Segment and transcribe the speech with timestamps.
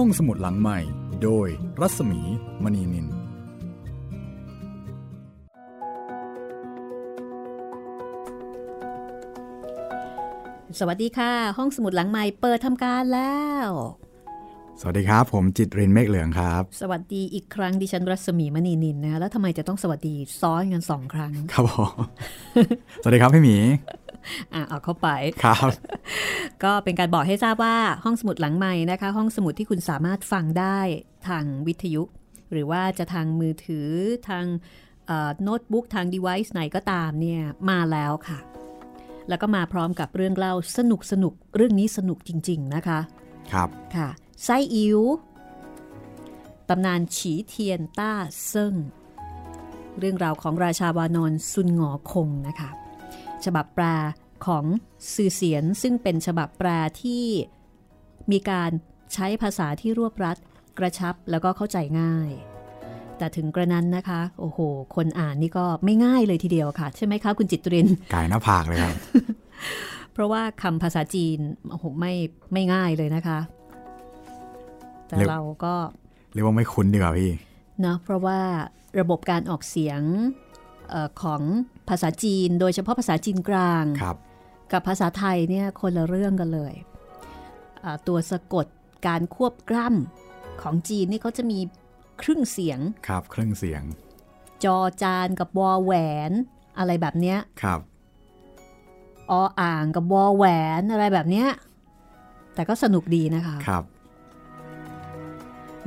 [0.00, 0.78] ห้องสมุดหลังใหม่
[1.22, 1.48] โดย
[1.80, 2.20] รัศมี
[2.62, 3.06] มณีนิน
[10.78, 13.68] สวัสดีค่ะ ห้องสมุดหลังใหม่เปิดทำการแล้ว
[14.80, 21.94] สวัสดีครับ ผมจิตรินเมฆเหลืองครับ สวัสดีอีกครั้งดิฉันรัศมีมณีนินนะคะแล้วทำไมจะต้องสวัสดีซ้อนกันสองครั้ง ครับผม
[23.02, 23.56] สวัสดีครับพี่หมี
[24.54, 25.08] อะเอาเข้าไป
[25.44, 25.68] ครับ
[26.64, 30.78] ก็เป็นการบอกให้ทราบว่าห้องสมุดหลังใหม่นะคะ ห้องสมุดที่คุณสามารถฟังได้
[31.28, 32.02] ทางวิทยุ
[32.52, 33.88] หรือว่าจะทางมือถือ
[34.28, 34.44] ทาง
[35.42, 37.40] โน้ตบุ๊กทาง device ไหนก็ตามเนี่ย
[37.70, 38.38] มาแล้วค่ะ
[39.28, 43.00] แล้วก็มาพร้อมกับเรื่องเล่าสนุกสนุกเรื่องนี้สนุกจริง ๆนะคะ
[43.52, 44.08] ครับค่ะ
[44.44, 45.00] ไส้อิ๋ว
[46.68, 48.12] ตำนานฉีเทียนต้า
[48.46, 48.74] เซิ่ง
[49.98, 52.70] เรื่องราวของราชาวานอนซุนหงอคงนะคะ
[53.44, 53.84] ฉบับแปล
[54.46, 54.64] ของ
[55.12, 56.68] ซือเสียนซึ่งเป็นฉบับแปล
[57.02, 57.24] ที่
[58.32, 58.70] มีการ
[59.14, 60.36] ใช้ภาษาที่รวบรัด
[60.78, 62.30] กระชับแล้วก็เข้าใจง่าย
[63.18, 64.58] แต่ถึงกระนั้นนะคะ โอ้โห
[64.96, 68.94] คนอ่านนี่ก็ไม่ง่ายเลยทีเดียวค่ะ ใช่ไหมคะคุณจิตรินกายหน้าผากเลยครับ
[70.12, 71.38] เพราะว่าคำภาษาจีน
[71.70, 72.12] โอ้โหไม่
[72.52, 73.38] ไม่ง่ายเลยนะคะ
[75.06, 75.74] แต่เรียกเราก็
[76.32, 77.32] เรียกว่าไม่คุ้นดีกว่าพี่
[77.80, 78.40] เนาะเพราะว่า
[79.00, 80.00] ระบบการออกเสียง
[80.90, 81.42] เออของ
[81.88, 84.16] ภาษาจีน โดยเฉพาะภาษาจีนกลางครับ
[84.72, 86.74] กับภาษาไทยเนี่ยคนละเรื่องกันเลย
[87.84, 88.66] อ่าตัวสะกด
[89.06, 91.58] การควบกล้ำของจีนนี่เขาจะมี
[92.22, 93.82] ครึ่งเสียงครับเครื่องเสียง
[94.64, 95.92] จอจานกับวอแหว
[96.30, 96.32] น
[96.78, 97.80] อะไรแบบเนี้ยครับ
[99.30, 100.44] ออ่างกับวอแหว
[100.80, 101.48] นอะไรแบบเนี้ย
[102.54, 103.84] แต่ก็สนุกดีนะคะครับ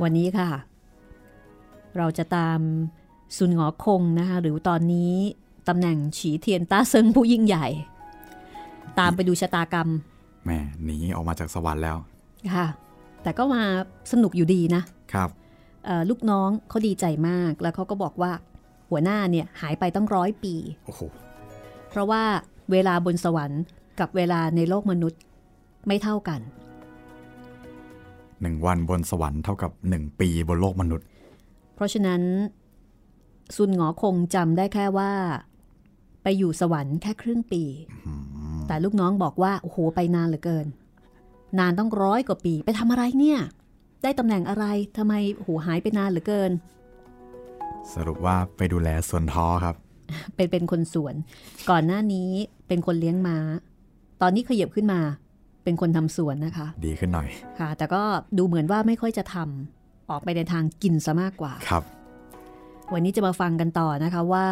[0.02, 0.50] วันนี้ค่ะ
[1.96, 2.60] เราจะตาม
[3.36, 5.12] ซุนหงอคงนะคะหรือตอนนี้
[5.68, 7.66] ตำแหน่งฉีเทียนต้าเซิงผู้ยิ่งใหญ่
[8.98, 9.88] ตามไปดูชะตากรรม
[10.44, 11.96] แหม่หนีออกมาจากสวรรค์แล้ว
[12.54, 12.66] ค่ะ
[13.22, 13.62] แต่ก็มา
[14.12, 15.28] สนุกอยู่ดีนะครับ
[15.84, 18.32] เอ่อลูกน้องเขาดีใจมากแล้วเขาก็บอกว่า
[18.90, 20.54] หัวหน้าเนี่ยหายไปตั้งร้อยปี
[20.86, 21.00] โอ้โห
[21.88, 22.22] เพราะว่า
[22.72, 23.62] เวลาบนสวรรค์
[24.00, 25.20] กับเวลาในโลกมนุษย์
[25.86, 26.40] ไม่เท่ากัน
[28.42, 31.06] หนึ่งวันบนสวรรค์เท่ากับหนึ่งปีบนโลกมนุษย์
[31.74, 32.22] เพราะฉะนั้น
[33.56, 35.12] ซุนหงอคงจำได้แค่ว่า
[36.22, 37.62] ไปอยู่สวรรค์แค่ครึ่งปี
[38.66, 40.66] แต่ลูกน้องบอกว่า โอ้โห ไปนานเหลือเกิน
[41.58, 43.38] นานต้องร้อยกว่าปี ไปทำอะไรเนี่ย
[44.02, 44.64] ได้ตำแหน่งอะไร
[44.96, 46.50] ทำไมโอ้โหหายไปนานเหลือเกิน
[47.94, 49.76] สรุปว่าไปดูแลส่วนท้อครับ
[50.34, 51.14] เป็นเป็นคนสวน
[51.70, 52.30] ก่อนหน้านี้
[52.66, 53.38] เป็นคนเลี้ยงม้า
[54.20, 55.00] ตอนนี้ขยับขึ้นมา
[55.64, 57.28] เป็นคนทำสวนนะคะ ดีขึ้นหน่อย
[57.58, 58.02] ค่ะ แต่ก็
[58.38, 61.82] ดูเหมือนว่าไม่ค่อยจะทำออกไปในทางกินซะมากกว่าครับ
[62.92, 64.48] วันนี้จะมาฟังกันต่อนะคะว่า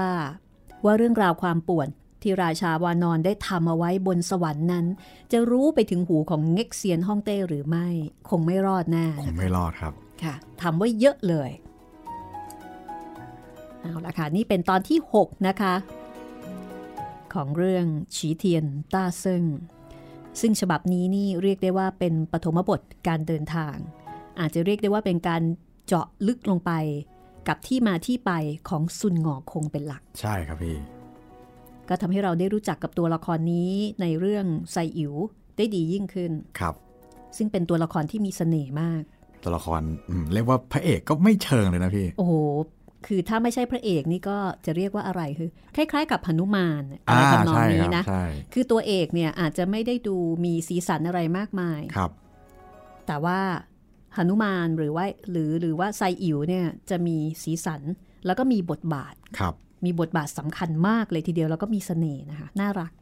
[0.85, 1.89] ว่าเรื่องราวความป่วน
[2.23, 4.87] ที่ราชาวานอนได้ทำเอาไว้บนสวรรค์นั้น
[5.33, 7.87] จะรู้ไปถึงหูของเง็กเซียนฮ่องเต้หรือไม่
[8.31, 9.93] คงไม่รอดแน่คงไม่รอดครับ
[10.23, 11.51] ค่ะทำไว้เยอะเลย
[13.81, 15.75] เอาละค่ะนี่เป็นตอนที่ 6 นะคะ
[17.35, 17.87] ของเรื่อง
[18.17, 18.65] ฉีเทียน
[18.95, 19.45] ต้าเซิง
[20.41, 23.77] ซึ่งฉบับนี้นี่เรียกได้ว่าเป็นปฐมบทการเดินทาง
[24.41, 25.43] อาจจะเรียกได้ว่าเป็นการ
[25.87, 26.73] เจาะลึกลงไป
[27.49, 28.33] กับที่มาที่ไป
[28.69, 30.77] ของซุนหงอคงเป็นหลัก ใช่ครับพี่
[31.89, 35.15] ก็ทำให้เราได้รู้จักกับตัวละครนี้ในเรื่องไซอิ๋ว
[35.57, 36.75] ได้ดียิ่งขึ้นครับ
[37.37, 39.03] ซึ่งเป็นตัวละครที่มีเสน่ห์มาก
[39.43, 42.35] ตัวละครอืมเรียกว่าพระเอกก็ไม่เชิงเลยนะพี่ โอ้โห
[43.09, 52.11] คือถ้าไม่ใช่พระเอกนี่ก็จะเรียกว่าอะไรคือ คล้าย ๆ กับหนุมานอะไรทำนองใช่นี้ครับนะใช่คือตัวเอกเนี่ยอาจจะไม่ได้ดูมีสีสันอะไรมากมายครับ
[53.07, 53.39] แต่ว่า
[54.17, 57.83] หนุมานหรือว่าหรือหรือว่าไซอิ๋วเนี่ยจะมีสีสัน
[58.27, 59.55] แล้วก็มีบทบาทครับ
[59.85, 62.93] มีบทบาทสำคัญมากเลยทีเดียวแล้วก็มีเสน่ห์นะคะน่ารัก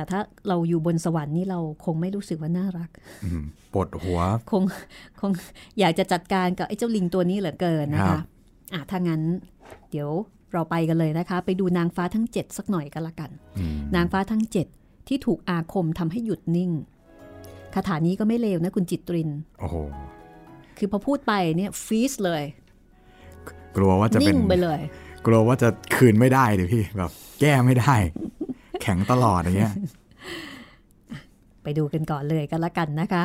[0.00, 2.90] แต่ถ้าเราอยู่บนสวรรค์นี่เราคงไม่รู้สึกว่าน่ารัก
[3.24, 4.62] อืมปวดหัว คง
[5.20, 5.30] คง
[5.80, 8.22] อยากจะจัดการกับไอ้เจ้าลิงตัวนี้เหลือเกินนะครัคะบ
[8.74, 9.22] อะถ้างั้น
[9.90, 10.08] เดี๋ยว
[10.52, 14.42] เราไปกันเลยนะคะ ไปดูนางฟ้าทั้ง 7 สักหน่อยกันละกันอืมนางฟ้าทั้ง
[14.76, 16.70] 7 ที่ถูกอาคมทำให้หยุดนิ่ง
[17.74, 19.30] คาถานี้ก็ไม่เลวนะคุณจิตริน
[19.60, 19.76] โอ้โห
[20.78, 22.42] คือพอพูดไปเนี่ยฟีสเลย
[23.76, 24.80] กลัวว่าจะเป็นิ่นงไปเลย
[25.26, 27.10] กลัวว่าจะคืนไม่ได้ดิพี่แบบ
[27.40, 27.94] แก้ไม่ได้
[28.82, 29.74] แข็งตลอดอย่างเงี้ย
[31.62, 33.24] ไปดูกันก่อนเลยกันละกันนะคะ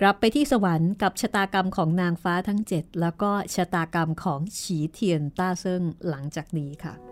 [0.00, 7.11] กลับไปที่สวรรค์กับชะตากรรมของนางฟ้าทั้ง 7 แล้วก็ชะตากรรมของฉีเทียนต้าเซิงหลังจากนี้ค่ะ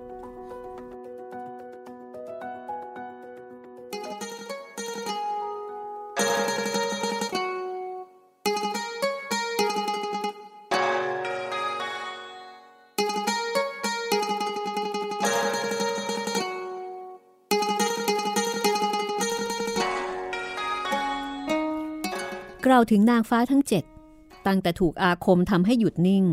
[22.80, 23.84] าวถึงนางฟ้าทั้งเจ็ด
[24.46, 26.24] ตั้งแต่ถูกอาคมทำให้หยุดนิ่ง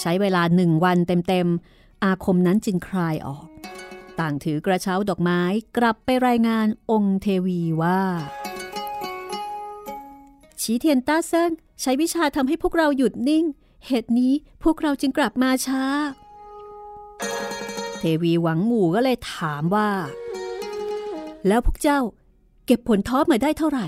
[0.00, 0.98] ใช้เวลาหนึ่งวัน
[1.28, 3.46] เต็มๆ อาคมนั้นจึงคลายออก
[4.20, 5.40] ต่างถือกระเช้าดอกไม้
[5.76, 8.00] กลับไปรายงานองค์เทวีว่า
[10.60, 11.50] ชีเทียนต้าเซิง
[11.80, 13.44] ใช้วิชาทำให้พวกเราหยุดนิ่ง
[13.86, 14.32] เหตุนี้
[14.62, 15.84] พวกเราจึงกลับมาช้า
[17.98, 19.90] เทวีหวังหมู่ก็เลยถามว่า
[21.46, 21.98] แล้วพวกเจ้า
[22.66, 23.86] เก็บผลท้อมาได้เท่าไหร่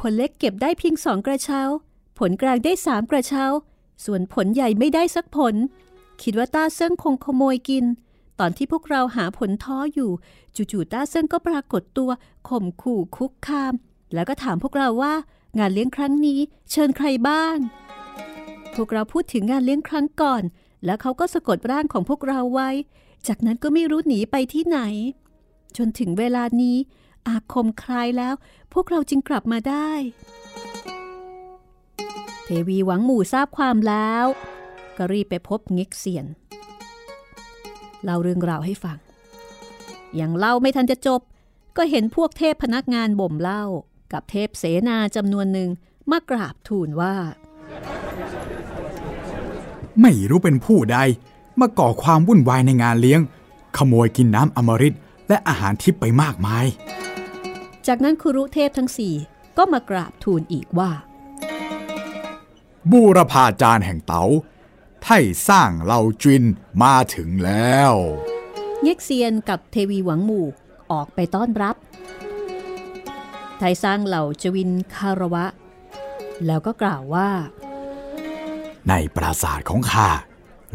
[0.00, 1.62] ผลเล็กเก็บได้เพียงสองกระเช้า
[2.18, 3.44] ผลกลางได้สามกระเช้า
[4.04, 5.54] ส่วนผลใหญ่ไม่ได้สักผล
[6.22, 7.84] คิดว่าต้าเซิงคงขโมยกิน
[8.40, 10.10] ตอนที่พวกเราหาผลท้ออยู่
[10.56, 12.10] จู่ๆต้าเซิงก็ปรากฏตัว
[12.48, 13.74] ข่มขู่คุกคาม
[14.14, 15.14] แล้วก็ถามพวกเราว่า
[15.58, 17.56] งานเลี้ยงครั้งนี้เชิญใครบ้าง
[18.74, 20.42] พวกเราพูดถึงงานเลี้ยงครั้งก่อน
[20.84, 22.70] แล้วเขาก็สะกดร่างของพวกเราไว้
[23.28, 24.78] จากนั้นก็ไม่รู้หนีไปที่ไหน
[25.76, 26.76] จนถึงเวลานี้
[27.28, 28.34] อาคมคลายแล้ว
[28.72, 29.90] พวกเราจึงกลับมาได้
[32.44, 34.24] เทวีหวังหมู่ทราบความแล้ว
[34.96, 36.26] ก็รีบไปพบเง็กเซียน
[38.02, 38.98] เล่าเรื่องราวให้ฟัง
[40.20, 41.20] ยังเล่าไม่ทันจะจบ
[41.76, 43.64] ก็เห็นพวกเทพพนักงานบ่มเล้า
[44.12, 45.70] กับเทพเสนาจำนวนหนึ่ง
[46.10, 47.14] มากราบทูลว่า
[50.00, 50.98] ไม่รู้เป็นผู้ใด
[51.60, 53.20] มาก่อความวุ่นวายในงานเลี้ยง
[53.76, 54.94] ขโมยกินน้ำอมฤต
[55.30, 56.66] และอาหารทิพย์ไปมากมาย
[57.86, 59.14] จากนั้นครุเทพทั้งสี่
[59.58, 60.90] ก็มากราบทูลอีกว่า
[62.90, 64.24] บูรพาจารย์แห่งเต๋า
[65.02, 65.18] ไท่
[65.48, 66.44] สร้างเหล่าจิน
[66.82, 67.92] มาถึงแล้ว
[68.82, 70.46] เง็กเซียนกับเทวีหวังหมู่
[70.92, 71.76] ออกไปต้อนรับ
[73.58, 75.46] ไทยสร้างเหล่าจวินคารวะ
[76.46, 77.30] แล้วก็กล่าวว่า
[78.88, 80.08] ในปราสาทของข้า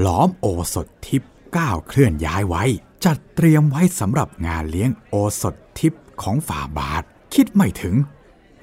[0.05, 2.63] ล้อมโอสถทิพย์ก้าวเคลื่อนย้ายไว้
[3.03, 7.03] จัดเตรียมไว้สำหรับงานเลี้ยงโอสถทิพย์ของฝ่าบาท
[7.33, 7.95] คิดไม่ถึง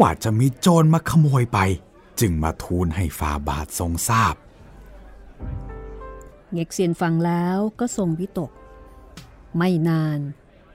[0.01, 1.59] ว่าจะมีโจรมาขโมยไป
[2.21, 4.35] จึงมาทูลให้ฝ่าบาททรงทราบ
[6.53, 8.51] เง็กเซียนฟังแล้วก็ทรงวิตก
[9.57, 10.19] ไม่นาน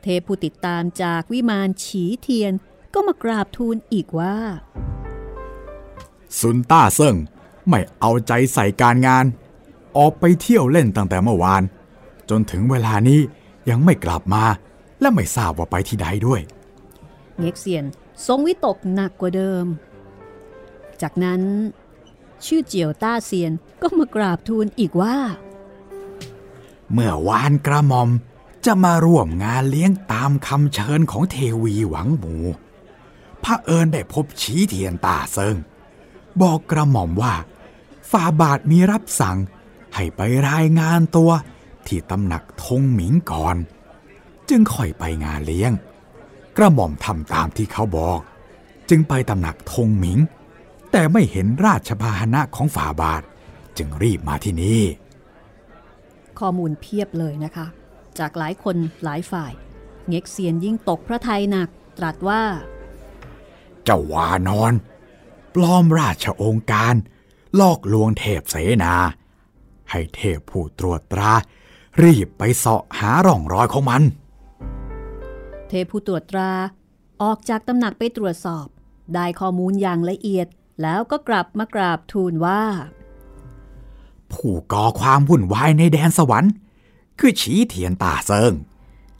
[0.02, 2.54] เทพผู้ติดตามจากวิมานฉีเทียน
[2.94, 4.36] ก็มากราบทูลอีกว่า
[6.40, 7.16] ซุนต้าเซิ่ง
[7.70, 9.26] ไม่เอาใจใส่การงาน
[9.98, 11.64] ออกไปเที่ยวเล่นตั้งแต่เมื่อวาน
[12.30, 13.20] จนถึงเวลานี้
[13.70, 14.44] ยังไม่กลับมา
[15.02, 16.42] และไม่ทราบว่าไปที่ใดด้วย
[17.40, 17.86] เง็กเซียน
[18.28, 19.66] ทรงวิตกหนักกว่าเดิม
[21.02, 21.42] จากนั้น
[22.46, 25.18] ชื่อเจียวต้าเซียนก็มากราบทูลอีกว่า
[26.92, 28.10] เมื่อวานกระหม่อม
[28.66, 32.36] จะมาร่วมงานเลี้ยงตามคำเชิญของเทวีหวังหมู
[33.44, 35.56] พระเอิญได้พบชี้เทียนตาเซิง
[36.42, 37.34] บอกกระหม่อมว่า
[38.12, 39.38] ฝ่าบาทมีรับสั่ง
[39.96, 41.32] ให้ไปรายงานตัว
[41.88, 43.58] ที่ตำหนักทงหมิงก่อน
[44.50, 45.72] จึงค่อยไปงานเลี้ยง
[46.58, 48.20] กระหม่อมทำตามที่เขาบอก
[48.90, 50.20] จึงไปตำหนักทงหมิง
[50.92, 53.24] แต่ไม่เห็นราชพาหนะของฝ่าบาท
[53.78, 54.82] จึงรีบมาที่นี่
[56.40, 57.68] ข้อมูลเพียบเลยนะคะ
[58.20, 59.52] จากหลายคนหลายฝ่าย
[60.08, 62.44] เง็กเซียนยิ่งตกพระทัยหนัก ตรัสว่า
[63.84, 64.74] เจ้าวานอน
[65.56, 66.94] ปลอมราชองค์การ
[67.60, 68.94] ลอกลวงเทพเสนา
[69.92, 71.34] ให้เทพผู้ตรวจตรา
[72.04, 74.02] รีบไปเสาะหาร่องรอยของมัน
[75.68, 76.52] เทพผู้ตรวจตรา
[77.24, 78.68] ออกจากตำหนักไปตรวจสอบ
[79.14, 80.48] ได้ข้อมูลอย่างละเอียด
[80.82, 82.64] แล้วก็กลับมากราบทูลว่า
[84.32, 86.54] ผู้ก่อความวุ่นวายในแดนสวรรค์
[87.20, 88.54] คือฉีเทียนตาเซิง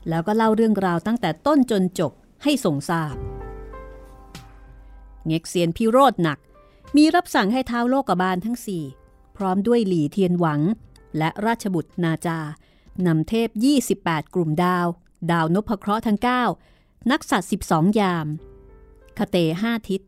[0.08, 3.14] แล้วก็เล่าเรื่องราวตั้งแต่ต้นจนจบให้ทรงทราบ
[5.26, 6.38] เง็กเซียนพิโรธหนัก
[6.96, 8.84] มีรับสั่งให้เท้าโลกบาลทั้งสี่
[9.36, 10.60] พร้อมด้วยหลี่เทียนหวัง
[11.18, 12.40] และราชบุตรนาจา
[13.06, 13.48] นำเทพ
[13.90, 14.86] 28 กลุ่มดาว
[15.32, 16.18] ดาวนพเคราะห์ทั้ง
[16.64, 18.26] 9 นักสัตว์ 12 ยาม
[19.18, 20.00] คเตห้าทิศ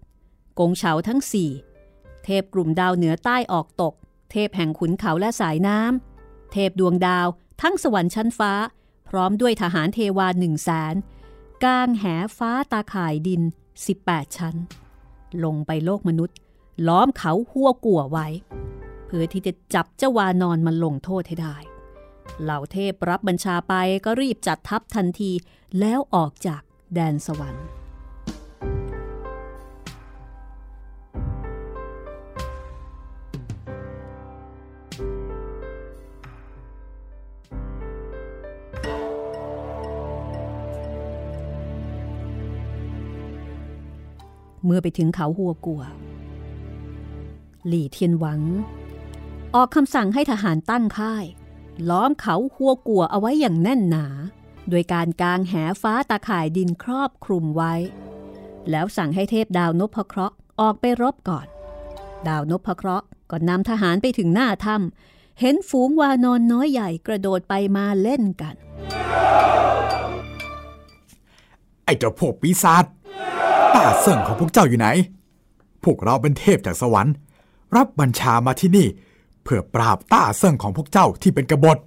[0.59, 1.51] กงเฉาทั้งสี่
[2.25, 3.95] เทพกลุ่มดาวเหนือใต้ออกตก
[4.31, 7.27] เทพแห่งขุนเขาและสายน้ำ เทพดวงดาว
[7.63, 8.53] ทั้งสวรรค์ชั้นฟ้า
[9.09, 10.95] พร้อมด้วยทหารเทวาหนึ่งแสน
[11.65, 12.05] กางแห
[12.39, 13.43] ฟ้าตาข่ายดิน
[13.91, 14.57] 18 ชั้น
[15.45, 16.37] ลงไปโลกมนุษย์
[16.89, 18.27] ล้อมเขาหัวกัวไว้
[19.13, 21.57] เพื่อที่จะจับเจ้าวานอนมาลงโทษให้ได้
[22.43, 23.75] เหล่าเทพรับบัญชาไป
[24.05, 25.31] ก็รีบจัดทัพทันที
[25.81, 26.63] แล้วออกจาก
[26.95, 27.67] แดนสวรรค์
[44.65, 45.83] เมื่อไปถึงเขาหัวกัว
[47.67, 48.41] หลี่เทียนหวัง
[49.57, 51.25] ออกคำสั่งให้ทหารตั้งค่าย
[51.91, 54.07] ล้อมเขาหัวกัวเอาไว้อย่างแน่นหนา
[54.71, 57.75] โดยการกางแหฟ้าตาข่ายดินครอบคลุมไว้
[58.71, 61.47] แล้วสั่งให้เทพดาวนพเคราะห์ออกไปรบก่อน
[62.29, 68.55] ดาวนพเคราะห์ก็นำทหารไปถึงหน้าถ้ำเห็นฝูงวานอนน้อยใหญ่กระโดดไปมาเล่นกัน
[71.85, 72.85] ไอ้เจ้าพวกปีศาจ
[73.75, 74.89] ต้าเสิ่งของพวกเจ้าอยู่ไหน
[75.85, 77.15] พวกเราเป็นเทพจากสวรรค์
[77.77, 78.87] รับบัญชามาที่นี่
[79.43, 81.79] เพื่อปราบต้าเสิ่งของพวกเจ้าที่เป็นกบฏ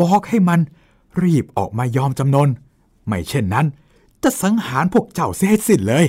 [0.00, 0.60] บอกให้มัน
[1.22, 2.48] รีบออกมายอมจำนน
[3.06, 3.66] ไม่เช่นนั้น
[4.22, 6.06] จะสังหารพวกเจ้าเสียให้สิ้นเลย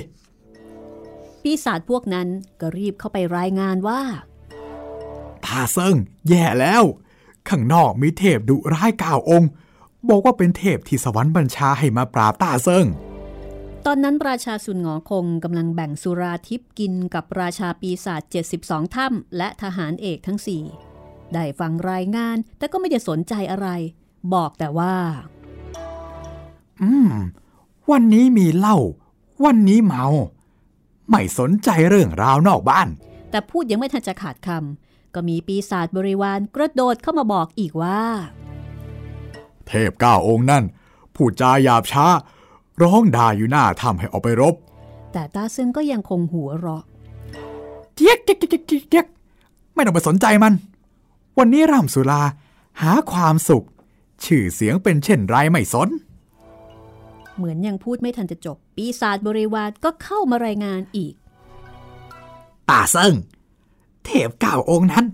[1.42, 2.28] ปีศาจพวกนั้น
[2.60, 4.00] ก็รีบเข้าไปรายงานว่า
[5.44, 5.94] ต้าเซิง
[6.28, 6.82] แย่แล้ว
[7.48, 9.50] ข้างนอกมีเทพดุร้ายเก้าองค์
[10.08, 12.86] บอกว่าเป็นเทพที่สวรรค์บัญชาให้มาปราบต้าเซิง
[13.86, 18.22] ตอนนั้นราชาสุนหงอคงกำลังแบ่งสุราทิพย์กินกับราชาปีศาจ
[18.60, 20.62] 72 ถ้ำและทหารเอกทั้งสี่
[21.32, 23.68] ได้ฟังรายงานแต่ก็ไม่ได้สนใจอะไร
[24.34, 24.94] บอกแต่ว่า
[26.82, 27.10] อืม
[27.90, 28.78] วันนี้มีเหล้า
[29.44, 30.04] วันนี้เมา
[31.10, 32.88] ไม่สนใจเรื่องราวนอกบ้าน
[33.30, 38.00] แต่พูดยังไม่ทันจะขาดคำก็มีปีศาจบริวารกระโดดเข้ามาบอกอีกว่า
[39.66, 40.64] เทพเก้าองค์นั่น
[41.14, 42.06] พูดจาหยาบช้า
[42.82, 44.54] ร้องด่าอยู่หน้าทำให้ออกไปรบ
[45.12, 46.82] แต่ตาซึ่งก็ยังคงหัวเราะ
[47.94, 49.06] เจี๊ยกเจี๊ยกเจี๊ยกเจี๊ยกเจี๊ยก
[49.74, 50.52] ไม่ต้องไปสนใจมัน
[51.38, 52.22] วันนี้ร่ำสุรา
[52.82, 53.66] หาความสุข
[54.24, 55.88] ชื่อเสียงเป็นเช่นไรไม่สน
[57.36, 61.14] เหมือนยังพูดไม่ทันจะจบ ปีศาจบริวารก็เข้ามารายงานอีก
[62.70, 63.14] ตาเซิง
[64.04, 65.06] เทพเก้าองค์นั้น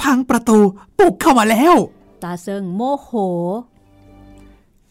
[0.00, 0.58] พังประตู
[0.98, 1.76] ปลุกเข้ามาแล้ว
[2.22, 3.10] ตาเซิงโมโห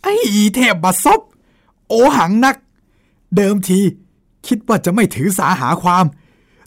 [0.03, 0.13] ไอ้
[0.55, 1.19] เทพบัดซบ
[1.89, 2.55] โอหังนัก
[3.35, 3.79] เดิมที
[4.47, 6.05] คิดว่าจะไม่ถือสาหาความ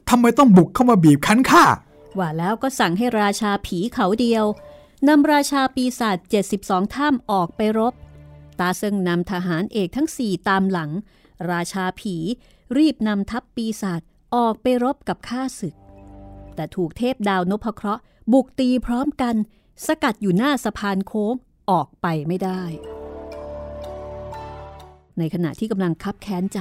[0.08, 1.64] ทำไมต้องบุกเข้ามาบีบคั้นข้า
[2.18, 4.44] ว่าแล้วก็สั่งให้ราชาผีเขาเดียว
[5.08, 6.16] นำราชาปีศาจ
[6.56, 7.94] 72ถ้ำออกไปรบ
[8.58, 10.90] ตาเซิงนำทหารเอกทั้งสี่ตามหลัง
[11.50, 12.16] ราชาผี
[12.78, 14.00] รีบนำทัพปีศาจ
[14.34, 15.74] ออกไปรบกับข้าศึก
[16.54, 18.02] แต่ถูกเทพดาวนพเคราะห์
[18.32, 19.34] บุกตีพร้อมกัน
[19.86, 21.34] สกัดอยู่หน้าสะพานโค้ง
[21.70, 22.62] ออกไปไม่ได้
[25.18, 26.60] ในขณะที่กำลังคับแค้นใจ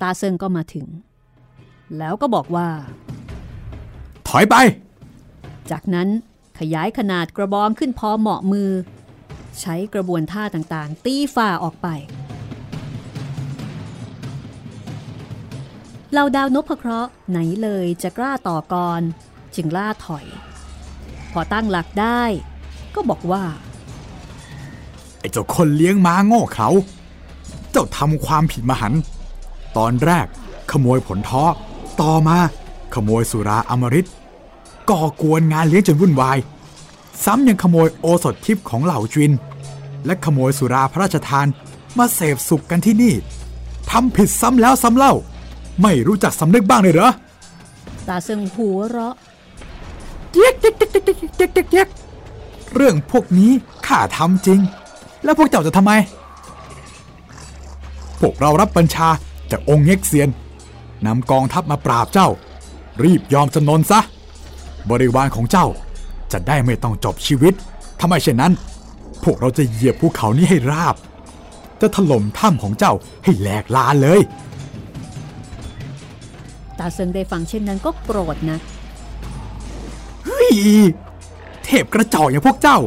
[0.00, 0.86] ตาเซิงก็มาถึง
[1.98, 2.68] แล้วก็บอกว่า
[4.28, 4.56] ถอยไป
[5.70, 6.08] จากนั้น
[6.58, 8.70] ขยายขนาดกระบองขึ้นพอเหมาะมือ
[9.60, 11.88] ใช้กระบวนท่าต่างๆ ตีฝ่าออกไป
[16.12, 19.02] เหล่าดาวนพเคราะห์ไหนเลยจะกล้าต่อกร
[19.54, 20.26] จึงล่าถอย
[21.32, 22.22] พอตั้งหลักได้
[22.94, 23.44] ก็บอกว่า
[25.20, 28.92] ไอ้เจ้าคนเลี้ยงม้าโง่เขาเจ้าทำความผิดมหัน
[29.76, 30.26] ตอนแรก
[30.70, 31.44] ขโมยผลท้อ
[32.00, 32.38] ต่อมา
[32.94, 34.08] ขโมยสุราอมฤต
[34.90, 36.38] ก่อกวนงานเลี้ยงจนวุ่นวาย
[37.24, 39.32] ซ้ำยังขโมยโอสถทิพย์ของเหล่าจิน
[40.06, 41.46] และขโมยสุราพระราชทาน
[41.98, 43.14] มาเสพสุขกันที่นี่
[43.90, 45.12] ทำผิดซ้ำแล้วซ้ำเล่า
[45.82, 47.10] ไม่รู้จักสำนึกบ้างเลยเหรอ
[48.08, 49.14] ตาเซิงหัวเราะ
[50.32, 50.92] เจ๊กเจ๊กเจ๊ก
[51.72, 51.88] เจ๊ก
[52.74, 53.50] เรื่องพวกนี้
[53.86, 54.60] ข้าทำจริง
[55.24, 55.92] แล้วพวกเจ้าจะทำไม
[58.20, 59.08] พวกเรารับบัญชา
[59.50, 60.28] จากองค์เง็กเซียน
[61.06, 62.28] นำกองทัพมาปราบเจ้า
[63.04, 64.00] รีบยอมจำนนซะ
[64.90, 65.66] บริวารของเจ้า
[66.32, 67.54] จะได้ไม่ต้องจบชีวิต
[67.98, 68.52] ถ้าไม่เช่นนั้น
[69.24, 70.96] พวกเราจะเหยียบภูเขานี้ให้ราบ
[71.80, 72.92] จะถล่มถ้ำของเจ้า
[73.24, 74.20] ให้แหลกลานเลย
[76.78, 78.58] ตาเซิงได้ฟังเช่นนั้นก็โกรธนะ
[80.24, 80.50] เฮ้ย
[81.64, 82.78] เทพกระจอกอย่างพวกเจ้า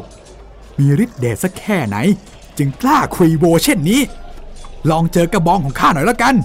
[0.79, 1.97] มีฤทธิ์เดชสักแค่ไหน
[2.57, 4.01] จึงกล้าคุยโบเช่นนี้
[4.89, 6.35] ลองเจอกระบองของข้าหน่อยแล้วกัน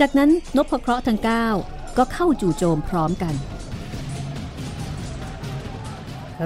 [0.00, 1.20] จากนั้นนพเคราะห์ทั้ง
[1.58, 3.34] 9ก็เข้าจู่โจมพร้อมกัน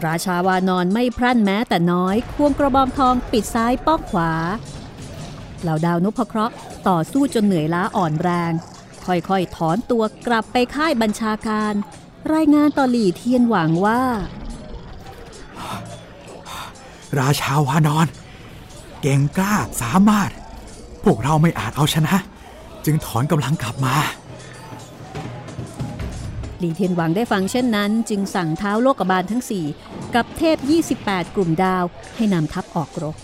[0.06, 4.32] ราชาวานอนไม่พรั่นแม้แต่น้อยควงกระบองทองปิดซ้ายป้องขวา
[5.62, 6.54] เหล่าดาวนพเคราะห์
[6.88, 8.52] ต่อสู้จนเหนื่อยล้าอ่อนแรง
[9.06, 11.72] ค่อยๆ ถอนตัวกลับไปค่ายบัญชาการ
[12.34, 14.02] รายงานต่อหลี่เทียนหวังว่า
[17.18, 18.06] ราชาวานอน
[19.00, 20.30] เก่งกล้าสามารถ
[21.04, 22.14] พวกเราไม่อาจเอาชนะ
[22.84, 23.94] จึงถอนกำลังกลับมา
[26.58, 29.42] หลีเทียนหวังได้ฟังเช่นนั้น จึงสั่งเท้าโลกบาลทั้ง
[29.78, 30.56] 4 กับเทพ
[30.96, 31.84] 28 กลุ่มดาว
[32.16, 33.16] ให้นำทัพออกรบ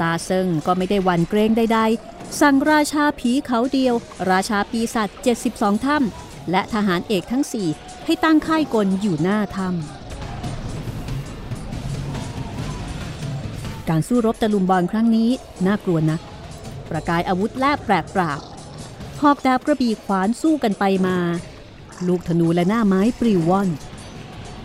[0.00, 3.94] ตาเซิงก็ไม่ได้วันเกรงใดๆ สั่งราชาผีเขาเดียว
[4.30, 5.08] ราชาปีศาจ
[5.48, 10.05] 72 ถ้ำและทหารเอกทั้ง 4 ให้ตั้งค่ายกลอยู่หน้าถ้ำ
[13.88, 15.30] การสู้รบตะลุมบอลครั้งนี้
[15.66, 16.20] น่ากลัวนัก
[16.90, 18.40] ประกายอาวุธแลบแปรปราบ
[19.22, 21.16] หอกดาบกระบี่ขวานสู้กันไปมา
[22.06, 23.68] ลูกธนูและหน้าไม้ปลิวว่อน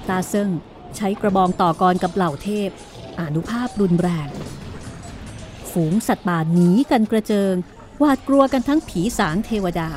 [0.07, 0.49] ตาเซิง
[0.95, 2.69] ใช้กระบองต่อกรกับเหล่าเทพ
[3.19, 4.29] อานุภาพรุนแรง
[5.71, 7.53] ฝูงสัตว์ป่าหนีกันกระเจิง
[7.99, 9.91] หวาดกลัวกันทั้งผีสางเทวดา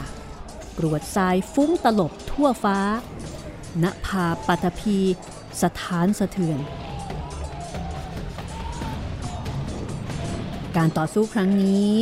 [0.78, 2.78] กรวดทรายฟุ้งตลบทั่วฟ้า
[3.82, 4.98] ณภาปัตภี
[5.62, 6.58] สถานสะเทือน
[10.76, 11.92] การต่อสู้ครั้งนี้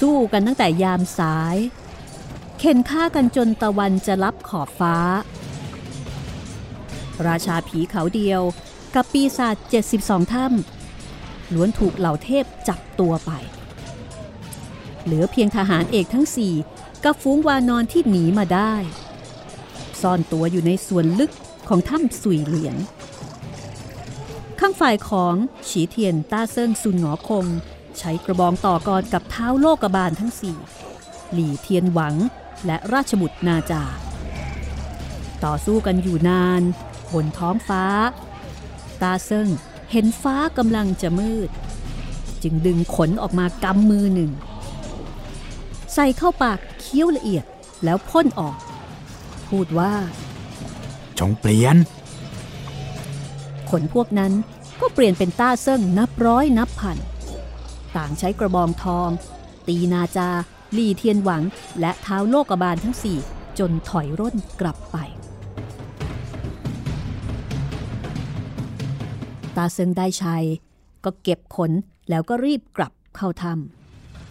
[0.00, 1.56] สู้กันตั้งแต่ยามสาย
[2.58, 4.96] เข็นฆ่ากันจนตะวันจะรับขอบฟ้า
[7.26, 8.42] ราชาผีเขาเดียว
[8.94, 9.56] กับปีศาจ
[9.98, 13.30] 72 ถ้ำล้วนถูกเหล่าเทพจับตัวไป
[15.04, 16.54] เหลือเพียงทหารเอกทั้งสี่
[17.04, 18.74] กับฟูงวานอนที่หนีมาได้
[20.00, 21.32] ซ่อนตัวอยู่ในส่วนลึก
[21.68, 22.76] ของถ้ำสุยเหลียน
[24.60, 25.34] ข้างฝ่ายของ
[25.68, 27.46] ฉีเทียนต้าเซิงซุนหงอคง
[27.98, 30.56] ใช้กระบองต่อกรกับเท้าโลกบาลทั้งสี่
[31.32, 32.14] หลี่เทียนหวัง
[32.66, 33.84] และราชบุตรนาจา
[35.44, 36.62] ต่อสู้กันอยู่นาน
[37.12, 37.84] บนท้องฟ้า
[39.02, 39.48] ตาเซิง
[39.90, 41.50] เห็นฟ้ากำลังจะมืด
[42.42, 44.30] จึงดึงขนออกมากำมือหนึ่ง
[45.94, 47.44] ใส่เข้าปากเคี้ยวละเอียด
[47.84, 48.56] แล้วพ่นออก
[49.48, 49.94] พูดว่า
[51.18, 51.76] จงเปลี่ยน
[53.70, 54.32] ขนพวกนั้น
[54.80, 56.96] ก็เปลี่ยนเป็นต้าเซิ่งนับร้อยนับพัน
[57.96, 59.08] ต่างใช้กระบองทอง
[59.68, 60.30] ตีนาจา
[60.76, 61.42] ลีเทียนหวัง
[61.80, 63.18] และเท้าโลกบาลทั้งสี่
[63.58, 64.96] จนถอยร่นกลับไป
[69.56, 70.44] ตาเซิงได้ชัย
[71.04, 71.72] ก็เก็บขน
[72.10, 73.52] แล้วก็รีบกลับเข้าถ้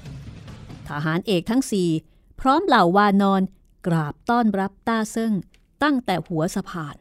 [0.05, 1.89] ำทหารเอกทั้งสี่
[2.39, 3.41] พร้อมเหล่าวานอน
[3.87, 5.33] กราบต้อนรับตาเซิง
[5.83, 6.95] ตั้งแต่หัวสะพาน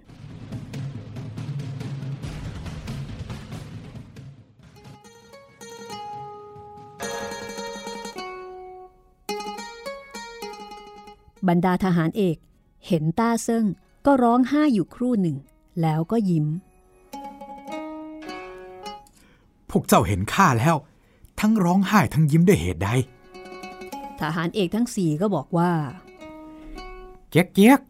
[11.48, 12.36] บรรดาทหารเอก
[12.86, 13.64] เห็นต้าเซิ่ง
[14.06, 15.36] ก็ร้องไห้อยู่ครู่หนึ่ง
[15.82, 16.46] แล้วก็ยิ้ม
[19.70, 20.76] พวกเจ้าเห็นข้าแล้ว
[21.40, 22.90] ทั้งร้องไห้ทั้งยิ้มด้วยเหตุใด
[24.20, 25.72] ทหารเอกทั้งสี่ก็บอกว่า
[27.30, 27.80] เจ๊กเจ๊ก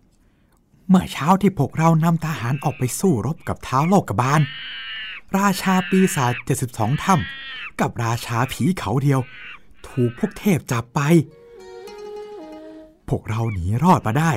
[0.89, 4.41] เมื่อเช้าที่พวกเรานำทหารออกไปสู้รบกับเท้าโลกบาล
[5.39, 6.33] ราชาปีศาจ
[6.71, 9.21] 72ถ้ำกับราชาผีเขาเดียว
[9.87, 11.01] ถูกพวกเทพจับไป
[13.11, 14.33] พวกเราหนีรอดมาได้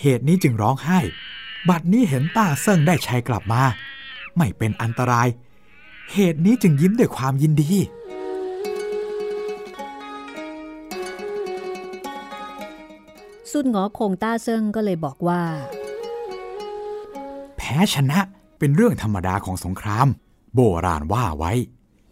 [0.00, 1.00] เหตุนี้จึงร้องไห้
[1.68, 3.62] บัดนี้เห็นต้าเซิ่งได้ชัยกลับมา
[4.36, 5.28] ไม่เป็นอันตราย
[6.12, 7.72] เหตุนี้จึงยิ้มด้วยความยินดี
[13.50, 15.42] สุนหงอคงต้าเซิงก็เลยบอกว่า
[17.56, 18.20] แพ้ชนะ
[18.58, 20.08] เป็นเรื่องธรรมดาของสงคราม
[20.54, 21.52] โบราณว่าไว้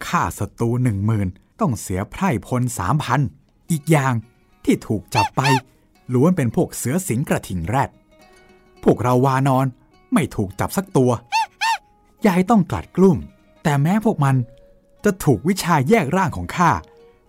[0.07, 1.29] ฆ่าศัตรูหนึ่งหมื่น
[1.61, 3.21] ต้องเสียไพร่พลสามพัน
[3.71, 4.15] อีกอย่าง
[4.65, 5.43] ที่ถูกจับไป
[6.15, 7.91] ล้วนเป็นพวกเสือสิงกระทิงแรด
[8.85, 9.67] พวกเราวานอน
[10.13, 11.11] ไม่ถูกจับสักตัว
[12.27, 13.19] ยายต้องกลัดกลุ้ม
[13.63, 14.37] แต่แม้พวกมัน
[15.05, 16.71] จะถูกวิชาแยกร่างของข้า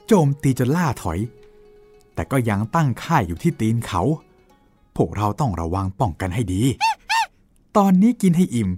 [0.07, 1.19] โจมตีจนล่าถอย
[2.13, 4.01] แต่ก็ยังตั้งค่ายอยู่ที่ตีนเขา
[4.95, 6.61] พวกเราต้องระวังป้องกันให้ดี
[7.77, 8.69] ตอนนี้กินให้อิ่ม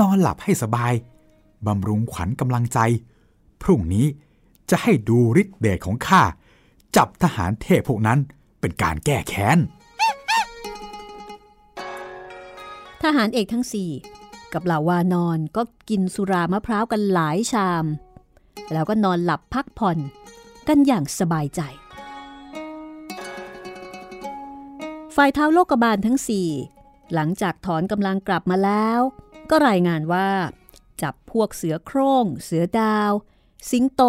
[0.00, 0.92] นอนหลับให้สบาย
[1.66, 2.78] บำรุงขวัญกำลังใจ
[3.62, 4.06] พรุ่งนี้
[4.70, 6.22] จะให้ดูฤทธิ์เดชของข้า
[6.96, 8.18] จับทหารเทพพวกนั้น
[8.60, 9.58] เป็นการแก้แค้น
[13.02, 13.90] ทหารเอกทั้งสี่
[14.52, 17.84] กับเหล่าวานอนก็กินสุรามะพร้าวกันหลายชาม
[18.72, 19.98] แล้วก็นอนหลับพักผ่อน
[20.68, 21.60] กันอย่างสบายใจ
[25.16, 26.48] ฝ่ายเท้าโลกบาลทั้งสี่
[27.14, 29.00] หลังจากถอนกำลังกลับมาแล้ว
[29.50, 30.28] ก็รายงานว่า
[31.02, 33.12] จับพวกเสือโคร่ง เสือดาว
[33.70, 34.02] สิงโต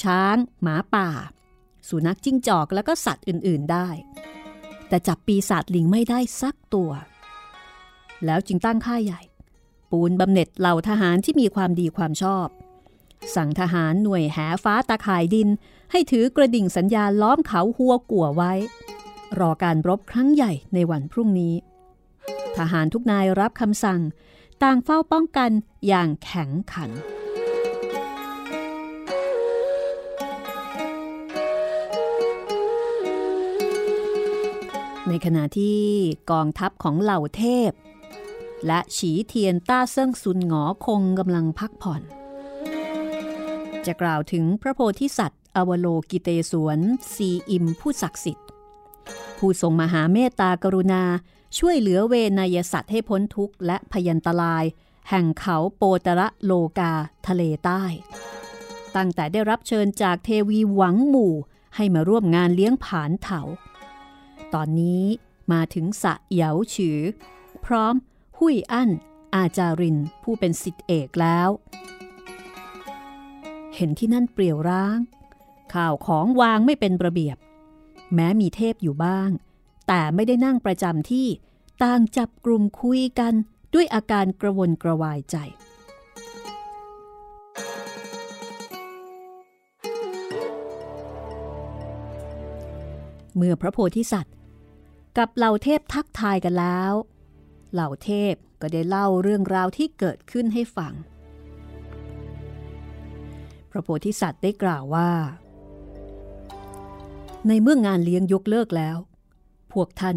[0.00, 1.08] ช้าง หมาป่า
[1.88, 3.88] สุนัขจิ้งจอกแล้วก็สัตว์อื่นๆได้
[4.88, 6.90] แต่จับปีศาจลิงไม่ได้สักตัว
[8.26, 9.22] แล้วจึงตั้งค่ายใหญ่
[9.90, 12.48] ปูนบำเหน็จเหล่าทหารที่มีความดีความชอบ
[13.34, 15.48] สั่งทหารหน่วยแหฟ้าตาข่ายดิน
[15.90, 18.52] ให้ถือกระดิ่งสัญญาล้อมเขาหัวกัวไว้
[19.38, 21.54] รอการรบครั้งใหญ่ในวันพรุ่งนี้
[22.56, 24.00] ทหารทุกนายรับคำสั่ง
[24.62, 25.50] ต่างเฝ้าป้องกัน
[25.86, 26.90] อย่างแข็งขัน
[35.12, 35.80] ในขณะที่
[36.30, 37.70] กองทัพของเหล่าเทพ
[38.66, 42.02] และฉีเทียนต้าเซิ่งซุนหงอคงกำลังพักผ่อน
[43.86, 46.78] จะกล่าวถึงพระโพธิสัตว์ อวโลกิเตสวน
[47.12, 48.46] ซีอิมผู้ศักดิ์สิทธิ์
[49.38, 51.02] ผู้ทรงมหาเมตตากรุณา
[51.58, 54.64] ช่วยเหลือเวนยสัตว์ให้พ้นทุกข์และพยันตราย
[55.10, 56.92] แห่งเขาโปตระโลกา
[57.26, 57.82] ทะเลใต้
[58.96, 61.34] ตั้งแต่ได้รับเชิญจากเทวีหวังหมู่
[61.76, 63.42] ให้มาร่วมงานเลี้ยงผานเถา
[64.54, 65.04] ตอนนี้
[65.52, 67.00] มาถึงสะเหยาฉือ
[67.64, 67.94] พร้อม
[68.38, 68.90] หุยอั้น
[69.34, 71.48] อาจารินผู้เป็นสิทธิเอกแล้ว
[73.74, 74.98] เห็นที่นั่นเปลี่ยวร้าง
[75.74, 77.36] ข่าวของวางไม่เป็นระเบียบ
[78.14, 79.30] แม้มีเทพอยู่บ้าง
[79.88, 81.26] แต่ไม่ได้นั่งประจำที่
[81.82, 83.34] ต่างจับกลุ่มคุยกัน
[83.74, 85.36] ด้วยอาการกระวนกระวายใจ
[93.36, 94.34] เมื่อพระโพธิสัตว์
[95.18, 96.92] กับเหล่าเทพทักทายกันแล้ว
[97.72, 100.94] เหล่าเทพก็ได้เล่าเรื่องราวที่เกิดขึ้นให้ฟัง
[103.70, 105.10] พระโพธิสัตว์ได้กล่าวว่า
[107.48, 108.96] ในเมื่องานเลี้ยงยกเลิกแล้ว
[109.72, 110.16] พวกท่าน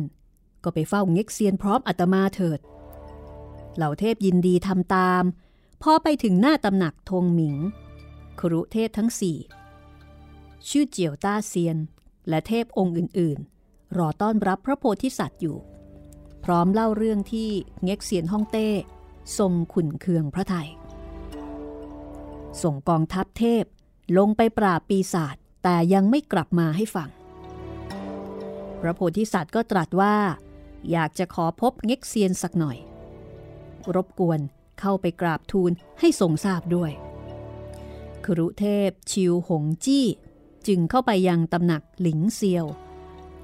[0.63, 2.59] ก็ไปเฝ้าเง็กเซียนพร้อมอัตมาเถิด
[3.75, 5.23] เหล่าเทพยินดีทำตาม
[5.83, 7.55] พอไปถึงหน้าตำหนักธงหมิง
[8.39, 9.37] ครุเทพทั้งสี่
[10.69, 11.77] ชื่อเจียวต้าเซียน
[12.29, 13.54] และเทพองค์อื่นๆ
[13.97, 15.57] รอต้อนรับพระโพธิสัตว์อยู่
[16.45, 17.49] พร้อมเล่าเรื่องที่
[17.83, 18.69] เง็กเซียนฮ่องเต้
[19.37, 20.69] ทรงขุนเคืองพระไทย
[22.61, 23.65] ส่งกองทัพเทพ
[24.17, 27.09] ลงไปปราบปีศาจแต่ยังไม่กลับมาให้ฟัง
[28.81, 30.15] พระโพธิสัตว์ก็ตรัสว่า
[30.91, 32.77] อยากจะขอพบเง็กเซียนสักหน่อย
[33.95, 34.39] รบกวน
[34.79, 36.91] เข้าไปกราบทูลให้ทรงทราบด้วย
[38.25, 40.05] ครุเทพชิวหงจี้
[40.67, 42.65] จึงเข้าไปยังตำหนักหลิงเซียว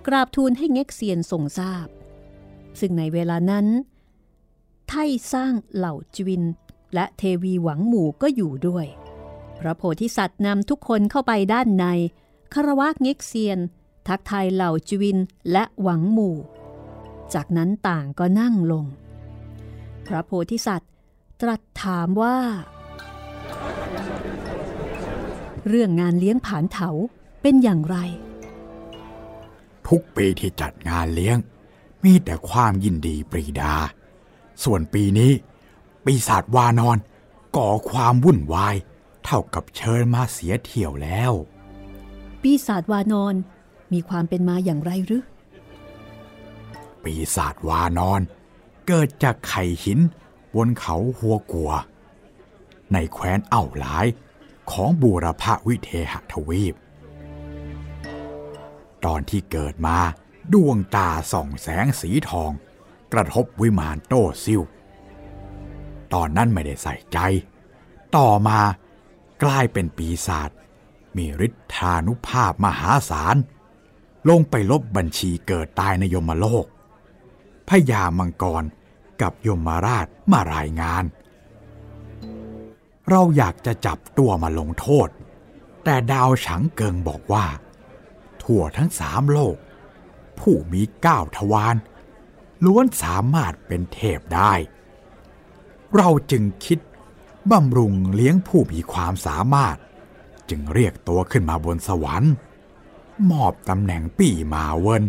[0.07, 1.87] กราบทูลให้เง็กเซียนทรงทราบ
[2.79, 3.67] ซึ่งในเวลานั้น
[4.89, 6.43] ไท่สร้างเหล่าจวิน
[6.93, 8.85] และเทวีหวังหมู่ก็อยู่ด้วย
[9.59, 11.85] พระโพธิสัตว์นำทุกคนเข้าไปด้านใน
[12.53, 13.59] คารวะเง็กเซียน
[14.07, 15.17] ทักทายเหล่าจวิน
[15.51, 16.35] และหวังหมู่
[17.33, 18.85] จากนั้นต่างก็นั่งลง
[20.07, 20.91] พระโพธิสัตว์
[21.41, 22.37] ตรัสถามว่า
[25.67, 26.89] เรื่องงานเลี้ยงผานเถา
[27.41, 27.97] เป็นอย่างไร
[29.91, 31.37] ทุกปีที่จัดงานเลี้ยง
[32.03, 33.73] มีแต่ความยินดีปรีดา
[34.63, 35.31] ส่วนปีนี้
[36.05, 36.97] ปีศาจวานอน
[37.57, 38.75] ก่อความวุ่นวาย
[39.25, 41.31] เท่ากับเชิญมาเสียเที่ยวแล้ว
[42.41, 43.35] ปีศาจวานอน
[43.93, 45.23] มีความเป็นมาอย่างไรหรือ
[47.03, 48.21] ปีศาจวานอน
[48.87, 49.99] เกิดจากไข่หิน
[50.55, 51.71] บนเขาหัวกัว
[52.93, 54.05] ในแคว้นเอ่าวหลาย
[54.71, 56.75] ของบูรพวิเทหทวีป
[59.05, 59.97] ตอนที่เกิดมา
[60.53, 62.51] ดวงตาส่องแสงสีทอง
[63.13, 64.61] กระทบวิมานโต้ซิว
[66.13, 67.17] ตอนนั้นไม่ได้ใส่ใจ
[68.15, 68.59] ต่อมา
[69.43, 70.49] กลายเป็นปีศาจ
[71.17, 73.35] มีฤทธานุภาพมหาศาล
[74.29, 76.65] ลงไปลบบัญชีเกิดตายในยมโลก
[77.67, 78.63] พญามังกร
[79.21, 81.03] กับยมราชมารายงาน
[83.09, 85.07] เราอยากจะจับตัวมาลงโทษ
[85.83, 87.45] แต่ดาวฉังเกิงบอกว่า
[88.51, 89.57] ทั่วทั้งสามโลก
[90.39, 91.75] ผู้มีเก้าทวาร
[92.65, 94.53] ล้วนสามารถเป็นเทพได้
[95.95, 96.79] เราจึงคิด
[97.51, 99.77] บำรุงเลี้ยงผู้มีความสามารถ
[100.49, 102.33] จึงเรียกตัวขึ้นมาบนสวรรค์
[103.31, 105.03] มอบตำแหน่งปี่มาเวิน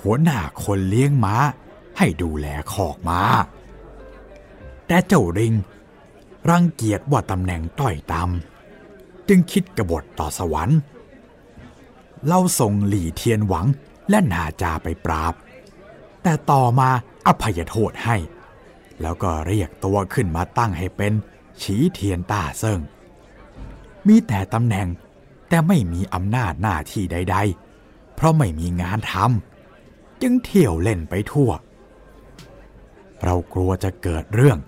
[0.00, 1.36] หัวหน้าคนเลี้ยงม้า
[1.98, 3.20] ให้ดูแลคอกม้า
[4.86, 5.54] แต่เจ้าริง
[6.50, 10.78] รังเกียจว่าตำแหน่งต้อยต่ำจึงคิดกบฏต่อสวรรค์
[12.28, 13.66] เราส่งหลี่เทียนหวัง
[14.10, 15.34] และนาจาไปปราบ
[16.22, 16.90] แต่ต่อมา
[17.26, 18.16] อภัยโทษให้
[19.00, 21.12] แล้วก็เรียกตัวขึ้นมาตั้งให้เป็น
[21.62, 22.80] ฉีเทียนต้าเซิง
[24.06, 24.88] มีแต่ตำแหน่ง
[25.48, 27.36] แต่ไม่มีอำนาจหน้าที่ใด
[27.76, 31.50] ๆ เพราะไม่มีงานทำจึงเที่ยวเล่นไปทั่ว
[33.24, 34.58] เรากลัวจะเกิดเรื่อง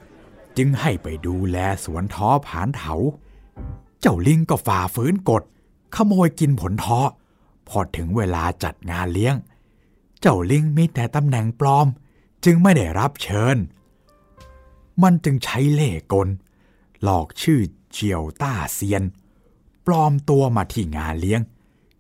[0.57, 2.95] จึงให้ไปดูแลสวนท้อผานเถา
[4.01, 5.43] เจ้าลิงก็ฝ่าฝืนกฎ
[5.95, 7.01] ขโมยกินผลท้อ
[7.69, 9.35] พอถึงเวลาจัดงานเลี้ยง
[10.21, 11.87] เจ้าลิงมีแต่ตำแหน่งปลอม
[12.45, 13.57] จึงไม่ได้รับเชิญ
[15.03, 16.29] มันจึงใช้เล่ห์กล
[17.03, 17.61] หลอกชื่อ
[17.93, 19.03] เจียวต้าเซียน
[19.87, 21.41] ปลอมตัวมาที่งานเลี้ยง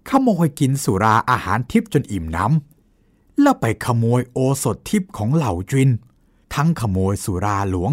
[0.09, 5.91] ขโมยกินสุราอาหารทิพย์จนอิ่มน้ำ แล้วไปขโมยโอสถทิพย์ของเหล่าจิน
[6.55, 7.93] ทั้งขโมยสุราหลวง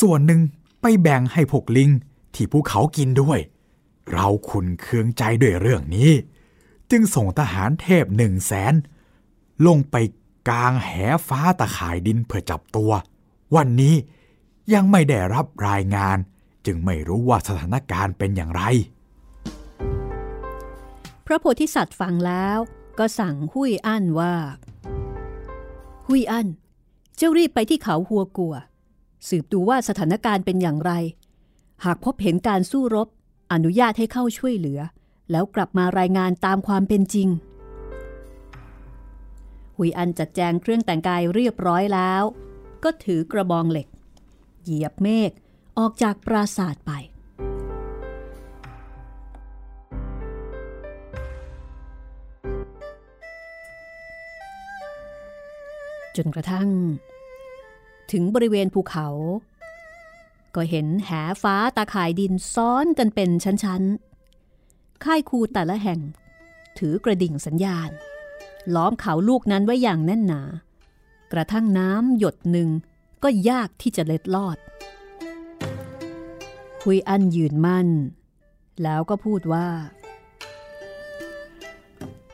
[0.00, 0.40] ส่วนหนึ่ง
[0.80, 1.90] ไปแบ่งให้พวกลิง
[2.34, 3.38] ที่ภูเขากินด้วย
[4.12, 6.10] เราขุนเคืองใจด้วยเรื่องนี้
[6.90, 8.74] จึงส่งทหารเทพหนึ่งแสน
[9.66, 9.96] ลงไป
[10.48, 10.90] กลางแห
[11.28, 12.92] ฟ้าตะข่ายดินเพื่อจับตัว
[13.56, 13.94] วันนี้
[14.74, 16.18] ยังไม่ได้รับรายงาน
[16.66, 18.62] จึงไม่รู้ว่าสถานการณ์เป็นอย่างไร
[21.26, 22.58] พระโพธิสัตว์ฟังแล้ว
[22.98, 24.34] ก็สั่งหุยอั้นว่า
[26.06, 26.48] หุยอั้น
[27.16, 28.54] เจ้ารีบไปที่เขาหัวกัว
[29.28, 30.92] สืบดูว่าสถานการณ์เป็นอย่างไร
[31.84, 33.08] หากพบเห็นการสู้รบ
[33.52, 34.80] อนุญาตให้เข้าช่วยเหลือ
[35.30, 37.28] แล้วกลับมารายงานตามความเป็นจริง
[39.76, 42.22] หุยอันจัดแจงเครื่องแต่งกายเรียบร้อยแล้ว
[42.84, 43.88] ก็ถือกระบองเหล็ก
[44.62, 45.30] เหยียบเมฆ
[45.78, 46.92] ออกจากปราศาสตร์ไป
[56.16, 56.68] จนกระทั่ง
[58.12, 59.08] ถึงบริเวณภูเขา
[60.54, 61.10] ก็เห็นแห
[61.42, 64.09] ฟ้าตาข่ายดินซ้อนกันเป็นชั้นๆ
[65.04, 66.00] ค่ายคูแต่ละแห่ง
[66.78, 67.90] ถือกระดิ่งสัญญาณ
[68.74, 70.42] ล้อมเขาลูกนั้นไว้อย่างแน่นหนา
[71.32, 72.68] กระทั่งน้ำหยดหนึ่ง
[73.22, 74.58] ก็ยากที่จะเล็ดลอด
[76.82, 77.88] คุยอันยืนมั่น
[78.82, 79.68] แล้วก็พูดว่า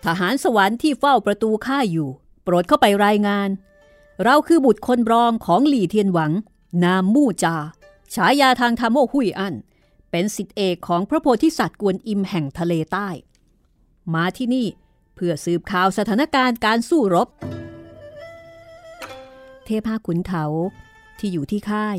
[0.05, 2.09] ทหารสวรรค์ที่เฝ้าประตูข้าอยู่
[2.42, 3.48] โปรดเข้าไปรายงาน
[4.24, 6.33] เราคือบุตรคนรองของหลี่เทียนหวัง
[6.85, 7.57] นามมู่จา
[8.14, 9.55] ฉายาทางธรรมโอหุยอัน
[10.10, 13.08] เป็นสิทธิเอกของพระโพธิสัตว์กวนอิมแห่งทะเลใต้
[14.14, 14.66] มาที่นี่
[15.14, 17.28] เพื่อสืบข่าวสถานการณ์การสู้รบ
[19.64, 20.44] เทพาขุนเขา
[21.18, 21.96] ที่อยู่ที่ค่าย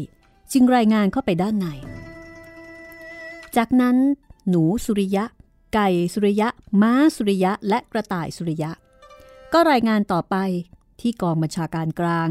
[0.51, 1.67] จึงรายงานเข้าไปด้านใน
[3.55, 3.97] จากนั้น
[4.49, 5.25] หนูสุริยะ
[5.73, 6.47] ไก่สุริยะ
[6.81, 8.71] ม้าสุริยะ และกระต่ายสุริยะ
[9.53, 10.35] ก็รายงานต่อไป
[11.01, 12.29] ที่กองบัญชาการกลาง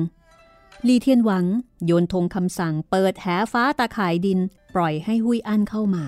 [0.87, 1.45] ลีเทียนหวัง
[1.87, 4.39] โยนธงคำสั่งเปิดแหฟ้าตาข่ายดิน
[4.81, 6.05] ปล่อยให้หุยอันเข้ามา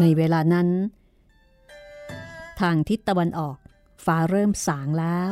[0.00, 0.68] ในเวลานั้น
[2.60, 3.56] ทางทิศตะวันออก
[4.04, 5.30] ฟ้าเริ่มสางแล้ว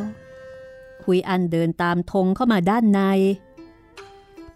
[1.05, 3.01] หุยอันเดินตามธงเข้ามาด้านใน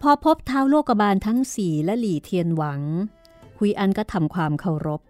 [0.01, 2.81] พอพบเท้าโลกบาลทั้งสี่และหลี่เทียนหวัง
[3.57, 5.01] หุยอันก็ทำความเคารพ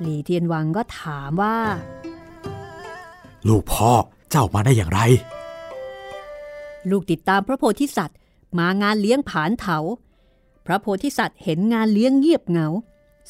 [0.00, 1.58] หลี่เทียนหวังก็ถามว่า
[3.48, 3.90] ลูกพ่อ
[4.30, 5.00] เจ้ามาได้อย่างไร
[6.90, 8.18] ลูกติดตามพระโพธิสัตว์
[8.58, 9.78] มางานเลี้ยงผานเถา
[10.66, 12.68] พระโพธิสัตว์เห็นงานเลี้ยงเงียบเหงา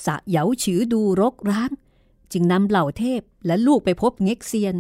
[0.04, 1.70] สะเหยาฉือดูรกร้าง
[2.33, 4.76] จึงนำเหล่าเทพและลูกไปพบเง็กเซียน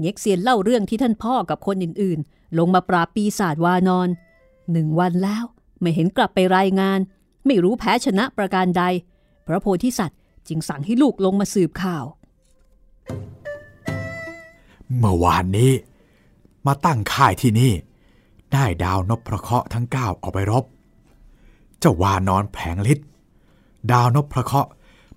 [0.00, 4.08] เง็กเซียนเล่าเรื่องที่ท่านพ่อกับคนอื่นๆ ลงมาปราบปีศาจวานอน
[4.72, 5.44] หนึ่งวันแล้ว
[5.80, 6.98] ไม่เห็นกลับไปรายงาน
[7.46, 8.82] ไม่รู้แพ้ชนะประการใด
[9.46, 12.04] พระโพธิสัตว์จึงสั่งให้ลูกลงมาสืบข่าว
[14.98, 15.72] เมื่อวานนี้
[16.66, 17.72] มาตั้งค่ายที่นี่
[18.56, 20.64] ได้ดาวนพพระเคราะห์ทั้งเก้าออกไปรบ
[21.78, 23.08] เจ้าวานอนแผงฤทธิ์
[23.92, 24.70] ดาวนพพระเคราะห์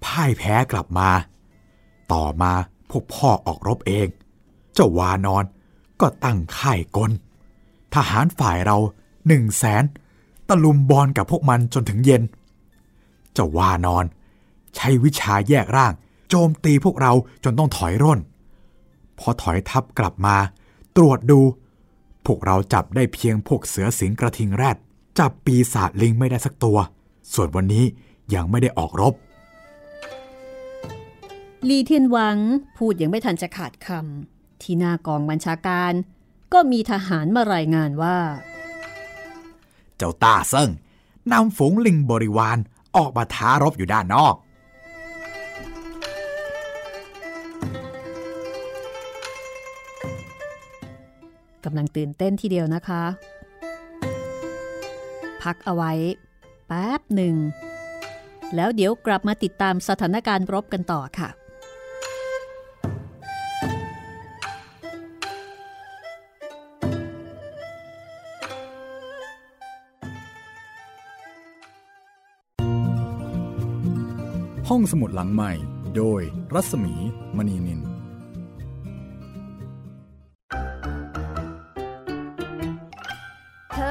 [0.05, 1.09] พ่ายแพ้กลับมา
[2.13, 2.51] ต่อมา
[2.89, 4.07] พวกพ่อออกรบเอง
[4.73, 5.43] เจ้าวานอน
[6.01, 7.11] ก็ตั้งค่ายกล
[7.93, 8.77] ทหารฝ่ายเรา
[9.27, 9.83] หนึ่งแสน
[10.47, 12.23] ตะลุมบอลกับพวกมันจนถึงเย็น
[13.33, 14.05] เจ้าวานอน
[14.75, 15.93] ใช้วิชาแยกร่าง
[16.29, 17.11] โจมตีพวกเรา
[17.43, 18.19] จนต้องถอยร่น
[19.19, 20.35] พอถอยทัพกลับมา
[20.97, 21.39] ตรวจดู
[22.31, 24.77] วกเราจับได้เพียงพวกเสือสิงกระทิงแรด
[25.19, 26.77] จับปีศาจลิงไม่ได้สักตัว
[27.33, 27.85] ส่วนวันนี้
[28.33, 29.13] ยังไม่ได้ออกรบ
[31.67, 32.37] ลีเทียนหวัง
[32.77, 35.93] พูดยังไม่ทันจะขาดคำที่หน้ากองบัญชาการ
[36.53, 38.17] ก็มีทหารมารายงานว่า
[39.97, 40.69] เจ้าต้าเซิง
[41.31, 42.57] นำฝูงลิงบริวาร
[42.97, 53.03] ออกมาท้ารบอยู่ด้านนอกำลังตื่นเต้นทีเดียวนะคะ
[55.43, 55.91] พักเอาไว้
[56.67, 57.35] แป๊บหนึ่ง
[58.55, 61.29] แล้วเดี๋ยวกลับมาติดตามสถานการณ์รบกันต่อค่ะ
[74.69, 75.51] ห้องสมุดหลังใหม่
[75.97, 76.21] โดย
[76.53, 76.93] รัศมี
[77.37, 77.98] มณีนิน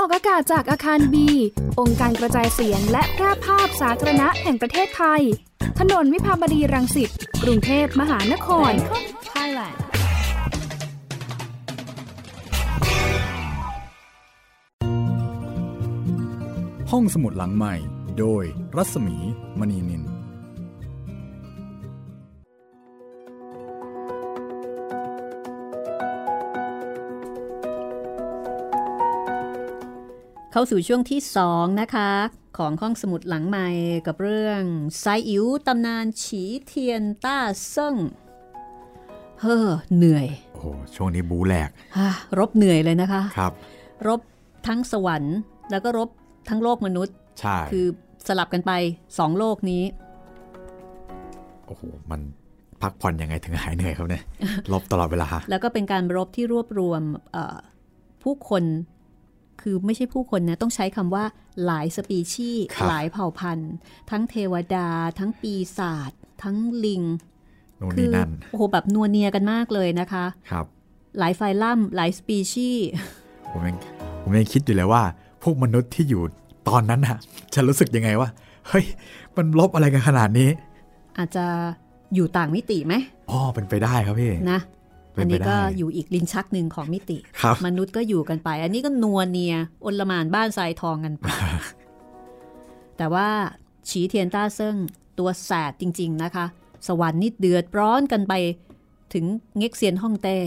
[0.00, 1.28] ออกอากาศจากอาคารบี
[1.80, 5.22] องค์การกระจายเสียงและแพร่ภาพสาธารณะแห่งประเทศไทย
[5.78, 7.10] ถนนวิภาวดีรังสิต
[7.42, 8.72] กรุงเทพมหานคร
[9.32, 9.76] Thailand
[16.90, 17.74] ห้องสมุดหลังใหม่
[18.18, 18.44] โดย
[18.76, 19.16] รัศมี
[19.58, 20.17] มณีนิน
[30.58, 32.10] เข้าสู่ช่วงที่ 2 นะคะ
[32.58, 33.68] ของห้องสมุดหลังใหม่
[34.06, 34.62] กับเรื่อง
[34.98, 37.96] ไซอิ๋วตำนานฉีเทียนต้าเซิ่ง
[39.40, 43.52] เฮ้อเหนื่อย โอ้โหช่วงนี้บูแหลกฮ่ารบเหนื่อยเลยนะคะครับ
[44.08, 44.20] รบ
[44.66, 45.36] ทั้งสวรรค์
[45.70, 46.08] แล้วก็รบ
[46.48, 47.86] ทั้งโลกมนุษย์ใช่คือ
[48.26, 48.72] สลับกันไป
[49.18, 49.82] สองโลกนี้
[51.66, 52.20] โอ้โหมัน
[52.82, 54.24] พักผ่อนยังไงถึงหายเหนื่อยครับเนี่ย
[54.72, 57.58] ลบตลอดเวลา แล้วก็เป็นการรบที่รวบรวมเอ่อ
[58.24, 58.64] ผู้คน
[59.62, 61.24] คือไม่ใช่ผู้คนนะต้องใช้คำว่า
[61.64, 63.72] หลายสปีชีส์ครับหลายเผ่าพันธุ์
[64.10, 67.02] ทั้งเทวดา ทั้งปีศาจทั้งลิง
[67.80, 70.64] นู่นคืนี่นั่นโอ้โหแบบนัวเนียกันมากเลยนะคะ ครับ
[71.18, 72.88] หลายไฟลัมหลายสปีชีส์
[73.50, 73.76] ผมยัง
[74.22, 75.02] ผมยังคิดอยู่เลยว่า
[75.42, 76.22] พวกมนุษย์ที่อยู่
[76.68, 77.18] ตอนนั้นน่ะ
[77.54, 78.28] จะรู้สึกยังไงว่า
[78.68, 78.84] เฮ้ย
[79.36, 80.50] มันลบอะไรกันขนาดนี้
[81.18, 81.44] อาจจะ
[82.14, 82.94] อยู่ต่างมิติไหม
[83.30, 84.77] อ๋อเป็นไปได้ครับพี่นะเป็น
[85.20, 89.54] อันไปนี้ก็ได้อยู่อีกลิ้นชักหนึ่งของมิติครับมนุษย์ก็อยู่กันไป อันนี้ก็นัวเนีย
[89.84, 91.26] อนละหมานบ้านทรายทองกันไป
[92.96, 93.28] แต่ว่า
[93.88, 94.76] ฉีเทียนต้าเซิ่ง
[95.18, 96.46] ตัวแสบจริง ๆนะคะ
[96.86, 98.34] สวรรค์นี่เดือดร้อนกันไป
[99.14, 99.24] ถึง
[99.58, 100.38] เง็กเซียนฮ่องเต้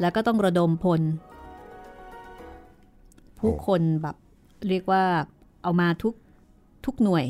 [0.00, 1.00] แล้วก็ต้องระดมพล
[3.38, 4.16] ผู้คนแบบ
[4.68, 5.02] เรียกว่า
[5.62, 6.14] เอามาทุก
[6.84, 7.24] ทุกหน่วย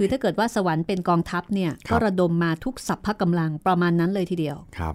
[0.00, 4.94] คือถ้าเกิดว่าสวรรค์เป็นกองทัพเนี่ยครับก็ระดมมาทุกสัพพะกำลังประมาณนั้นเลยทีเดียวครับ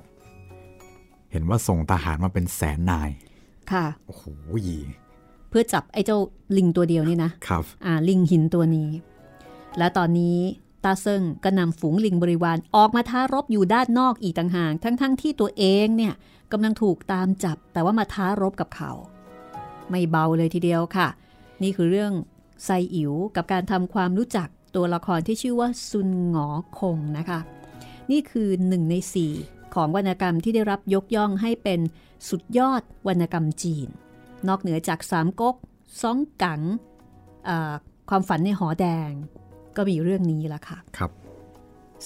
[1.31, 3.09] เห็นว่าส่งทหารมาเป็นแสนนาย
[3.71, 4.23] ค่ะโอ้โห
[5.49, 6.17] เพื่อจับไอ้เจ้า
[6.57, 8.89] ลิงตัวเดียวนี่นะครับอ่าลิงหินตัวนี้
[9.77, 10.37] และตอนนี้
[10.83, 16.13] ตาเซิงก็นำฝูงลิงบริวารออกมาท้ารบอยู่ด้านนอกอีกต่างหากทั้งๆทที่ตัวเองเนี่ย
[16.51, 18.91] กำลังถูกตามจับ แต่ว่ามาท้ารบกับเขา
[19.89, 21.07] ไม่เบาเลยทีเดียวค่ะ
[21.63, 22.13] นี่คือเรื่อง
[22.63, 27.39] ไซอิ๋วกับการทำความรู้จัก ตัวละครที่ชื่อว่าซุนหงอคงนะคะ
[28.12, 29.33] นี่คือหนึ่งในสี่
[29.75, 31.79] ของวรรณกรรมที่ได้รับยกย่องให้เป็น
[32.29, 33.88] สุดยอดวรรณกรรมจีน
[34.47, 35.55] นอกเหนือจากสามก๊ก
[36.01, 36.62] ซ้องกัง
[37.47, 37.73] อ่า
[38.09, 39.12] ความฝันในหอแดง
[39.75, 41.12] ก็มีเรื่องนี้ละค่ะครับ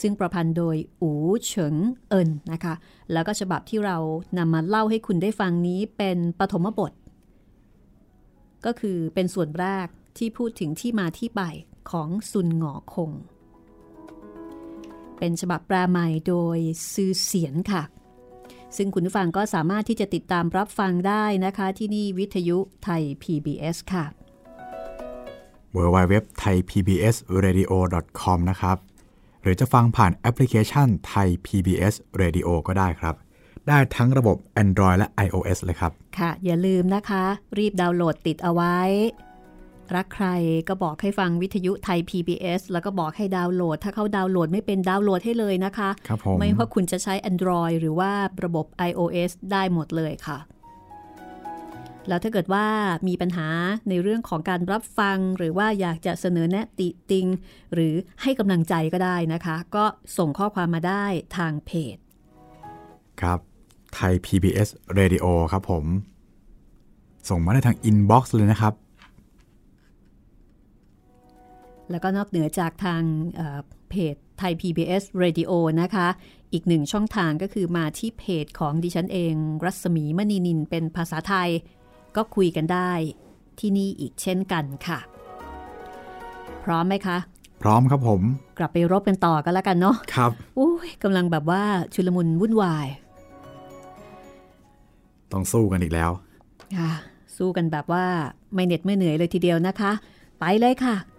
[0.02, 1.12] ซึ่งประพันธ์โดยอู
[1.48, 1.76] เฉิง
[2.10, 2.74] เอินนะคะ
[3.12, 3.98] แล้วก็ฉบับที่เรา
[4.38, 6.92] นำมาเล่าให้คุณได้ฟังนี้เป็นปฐมบท
[8.66, 11.42] ก็คือเป็นส่วนแรกที่พูดถึงที่มาที่ไป
[11.92, 13.12] ของซุนหงอคง
[15.18, 16.58] เป็นฉบับแปลใหม่โดย
[16.94, 17.84] ซือเสียนค่ะ
[18.78, 24.06] ซึ่งคุณผู้ฟังก็สามารถที่จะติดตามรับฟังได้นะคะที่นี่วิทยุไทย PBS ค่ะ
[25.76, 27.72] w w w t h a i PBS Radio
[28.22, 28.78] com นะครับ
[29.42, 33.16] หรือจะฟังผ่านแอปพลิเคชันไทย PBS Radio ก็ได้ครับ
[33.68, 37.24] ได้ทั้งระบบ Android และ iOS เลยครับ ค่ะ อย่าลืมนะคะ
[37.58, 38.78] รีบดาวน์โหลดติดเอาไว้
[39.96, 40.28] รักใคร
[40.70, 48.12] ก็บอกให้ฟังวิทยุไทย PBS แล้วก็บอกให้ดาวน์โหลด ถ้าเขาดาวน์โหลดไม่เป็นดาวน์โหลดให้เลยนะคะครับผมไม่ว่าคุณจะใช้ Android หรือว่า
[48.44, 50.40] ระบบ iOS ได้หมดเลยค่ะ
[52.08, 52.66] แล้วถ้าเกิดว่า
[53.08, 53.48] มีปัญหา
[53.90, 57.26] ในเรื่องของการรับฟัง หรือว่าอยากจะเสนอแนะติติง
[57.74, 59.86] หรือให้กำลังใจก็ได้นะคะ ก็
[60.18, 61.06] ส่งข้อความมาได้
[61.38, 61.98] ทางเพจ
[63.22, 63.40] ครับ
[63.94, 65.86] ไทย PBS Radio ครับผม
[67.30, 68.74] ส่งมาได้ทาง inbox เลยนะครับ
[71.92, 73.02] แล้วก็นอกเหนือจากทาง
[73.36, 73.60] เอ่อ
[73.90, 76.08] เพจไทย PBS Radio นะคะ
[76.54, 79.34] อีกหนึ่งช่องทางก็คือมาที่เพจของดิฉันเอง
[79.66, 81.50] รัศมีมณีนินเป็นภาษาไทย
[82.16, 82.92] ก็คุยกันได้
[83.60, 85.00] ที่นี่อีกเช่นกันค่ะ
[86.64, 87.18] พร้อมไหมคะ
[87.62, 88.22] พร้อมครับผม
[88.58, 91.64] กลับไปรบกันต่อกันแล้วกันเนาะครับอุ้ยกำลังแบบว่า
[91.94, 92.88] ชุลมุนวุ่นวาย
[95.32, 96.12] ต้องสู้กันอีกแล้ว
[96.78, 96.92] ค่ะ
[97.38, 98.06] สู้กันแบบว่า
[98.54, 99.92] ไม่เหน็ดไม่เหนื่อยเลยทีเดียวนะคะ
[100.40, 100.96] ไปเลยค่ะ「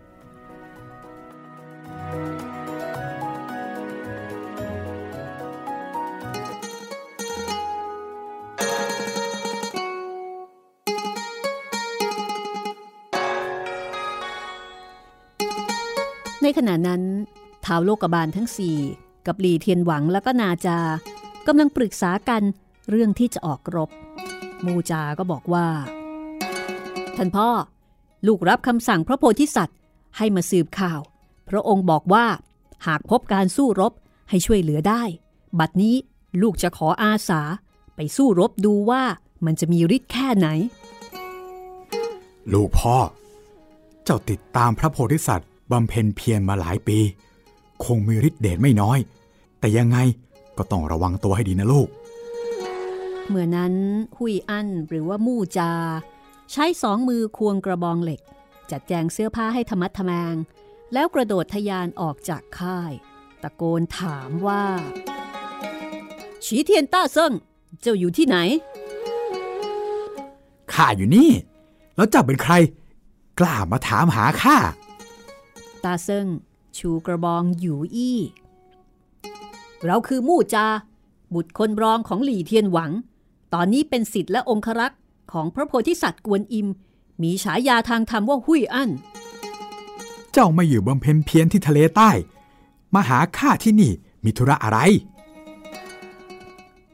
[16.58, 17.02] ขณะนั้น
[17.64, 18.76] ท้าวโลกบาลทั้งสี่
[19.26, 20.78] กับหลีเทียนหวังแล้วก็นาจา
[21.46, 22.42] กำลังปรึกษากัน
[22.90, 23.90] เรื่องที่จะออกรบ
[24.64, 25.66] มูจาก็บอกว่า
[27.16, 27.48] ท่านพ่อ
[28.26, 29.78] ลูกรับคำสั่งพระโพธิสัตว์
[30.16, 31.00] ให้มาสืบข่าว
[31.48, 32.26] พระองค์บอกว่า
[32.86, 33.92] หากพบการสู้รบ
[34.30, 35.02] ให้ช่วยเหลือได้
[35.58, 35.94] บัดนี้
[36.42, 37.40] ลูกจะขออาสา
[37.96, 39.02] ไปสู้รบดูว่า
[39.44, 40.48] มันจะมีฤทธิ์แค่ไหน
[42.52, 42.96] ลูกพ่อ
[44.04, 46.98] เจ้าติดตามพระโพธิสัตว์ บำเพ็ญเพียรมาหลายปี
[47.84, 48.98] คงมีฤทธิ์เดชไม่น้อย
[49.58, 49.98] แต่ยังไง
[50.58, 51.88] ก็ต้องระวังตัวให้ดีนะลูก
[53.28, 53.74] เมื่อนั้น
[54.18, 55.72] หุยอั้นหรือว่ามู่จา
[56.52, 58.20] ใช้สองมือควงกระบองเหล็ก
[58.70, 60.34] จัดแจงเสื้อผ้าให้ธรรมัดทแมง
[60.92, 62.92] แล้วกระโดดทะยานออกจากค่าย
[63.42, 64.64] ตะโกนถามว่า
[66.44, 67.32] ฉีเทียนต้าเซิง
[67.80, 68.36] เจ้าอยู่ที่ไหน
[70.72, 71.30] ข้าอยู่นี่
[71.96, 72.52] แล้วเจ้าเป็นใคร
[73.38, 74.56] กล้ามาถามหาข้า
[75.84, 76.26] ตาเซิง
[76.78, 78.18] ชูกระบองอยู่อี้
[79.84, 80.66] เราคือมู่จา
[81.34, 82.90] บุตรคนรองของหลี่เทียนหวัง
[83.54, 85.00] ตอนนี้เป็นสิทธิ์และองครักษ์
[85.32, 86.68] ของพระโพธิสัตว์กวนอิม
[87.22, 88.90] มีฉายาทางธรรมว่าหุยอั้น
[90.32, 92.10] เจ้ามาอยู่บำเพ็ญเพียรที่ทะเลใต้
[92.94, 93.92] มาหาข้าที่นี่
[94.24, 94.78] มีธุระอะไร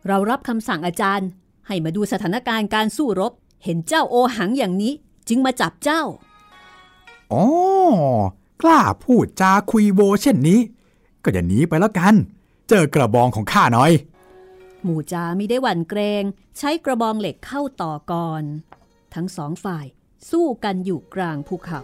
[0.06, 1.28] เรารับคำสั่งอาจารย์
[1.66, 3.32] ให้มาดูสถานการณ์การสู้รบ
[3.64, 4.92] เห็นเจ้าโอหังอย่างนี้
[5.28, 6.02] จึงมาจับเจ้า
[7.32, 7.44] อ๋อ
[8.62, 10.60] กล้าพูดจาคุยโวเช่นนี้
[11.22, 12.14] ก็อย่าหนีไปแล้วกัน
[12.68, 13.92] เจอกระบองของข้าหน่อย
[14.82, 16.24] หมู่จาไม่ได้หวั่นเกรง
[16.58, 18.42] ใช้กระบองเหล็กเข้าต่อก่อน
[19.14, 19.86] ทั้งสองฝ่าย
[20.30, 21.80] สู้กันอยู่กลางภูเขา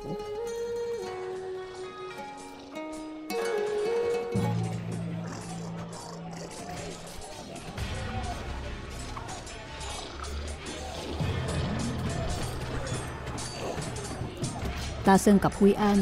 [15.06, 16.00] ตาเซิงกับฮุยอัน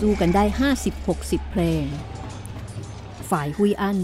[0.00, 0.44] สู้กันได้
[0.98, 1.84] 50-60 เพลง
[3.30, 3.98] ฝ่ายฮุยอัน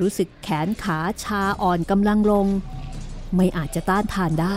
[0.00, 2.46] รู้สึกแขนขาชาอ่อนกำลังลง
[3.36, 4.56] ไม่อาจจะต้านทานได้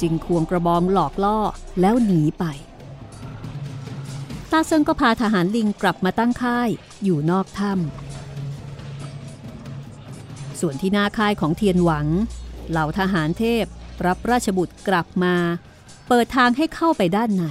[0.00, 1.38] จึงควงกระบองหลอกล่อ
[1.80, 2.44] แล้วหนีไป
[4.50, 6.68] ตาเซิงก็พาทหารลิงกลับมาตั้งค่าย
[7.04, 12.06] อยู่นอกถ้ำส่วนที่หน้าค่ายของเทียนหวัง
[12.70, 13.64] เหล่าทหารเทพ
[14.06, 15.34] รับราชบุตรกลับมา
[16.08, 17.44] เปิดทางให้เข้าไปด้านใน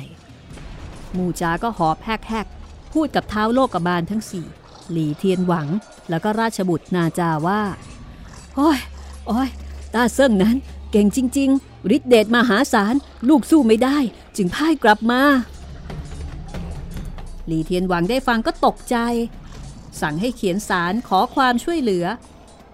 [1.18, 4.46] มูจาก็หอบแฮกๆพูดกับเท้าโลกบาลทั้งสี่
[4.92, 5.68] หลีเทียนหวัง
[6.10, 7.62] แล้วก็ราชบุตรนาจาว่า
[8.56, 8.80] โอ้ย
[9.28, 9.50] โอ้ย
[9.94, 10.56] ตาเซิ่งนั้น
[10.92, 12.96] เก่งจริง ๆ ฤทธิเดชมหาศาล
[13.30, 13.98] ลูกสู้ไม่ได้
[14.38, 15.22] จึงพ่ายกลับมา
[17.48, 18.98] หลีเทียนหวังได้ฟังก็ตกใจ
[20.02, 22.06] สั่งให้เขียนสารขอความช่วยเหลือ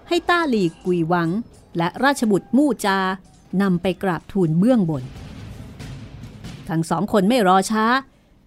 [0.07, 1.29] ให้ต้าหลีกุยหวัง
[1.77, 2.99] และราชบุตรมู่จา
[3.61, 5.03] นำไปกราบทูลเบื้องบน
[6.69, 7.85] ทั้งสองคนไม่รอช้า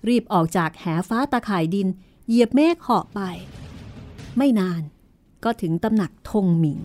[0.09, 1.89] รีบออกจากแหฟ้าตาข่ายดิน
[2.29, 3.21] เหยียบเมฆเหาะไป
[4.37, 4.83] ไม่นาน
[5.45, 6.81] ก็ถึงตำหนักธงหมิง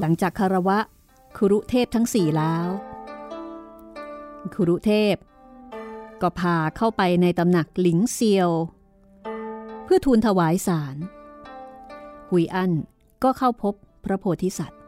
[0.00, 0.78] หลังจากคารวะ
[1.36, 2.68] คุรุเทพทั้งสี่แล้ว
[4.54, 5.16] คุรุเทพ
[6.22, 8.50] ก็พาเข้าไปในตำหนักหลิงเซียว
[9.84, 10.96] เพื่อทูลถวายสาร
[12.30, 12.72] หุยอั้น
[13.22, 13.74] ก็เข้าพบ
[14.04, 14.80] พระโพธิสัตว์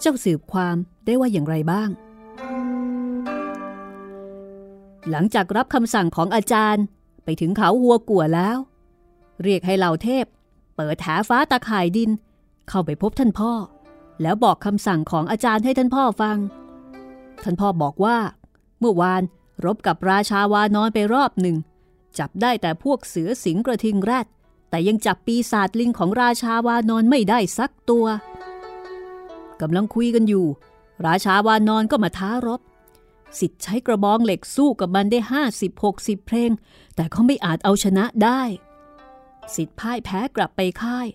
[0.00, 1.88] เจ้าสืบความได้ว่าอย่างไรบ้าง
[5.10, 6.84] หลังจากรับคำสั่งของอาจารย์
[7.24, 8.56] ไปถึงเขาหัวกัวแล้ว
[9.42, 10.24] เรียกให้เหล่าเทพ
[10.76, 12.10] เปิดแถฟ้าตาข่ายดิน
[12.68, 13.52] เข้าไปพบท่านพ่อ
[14.22, 16.36] แล้วบอกคำสั่งของอาจารย์ให้ท่านพ่อฟัง
[17.44, 18.16] ท่านพ่อบอกว่า
[18.80, 19.22] เมื่อวาน
[19.64, 21.56] รบกับราชาวานอนไปรอบหนึ่ง
[22.18, 24.26] จับได้แต่พวกเสือสิงกระทิงแรด
[24.70, 28.06] แต่ยังจับปีศาจลิงของราชาวานอนไม่ได้สักตัว
[29.60, 30.46] กำลังคุยกันอยู่
[31.06, 32.60] ราชาวานอนก็มาท้ารบ
[33.40, 36.50] สิทธิ์ใช้กระบองเหล็กสู้กับมันได้ห้าสิบหกสิบเพลง
[36.94, 38.42] แต่เขาไม่อาจเอาชนะได้
[39.54, 41.06] สิทธิ์พ่ายแพ้กลับไปค่าย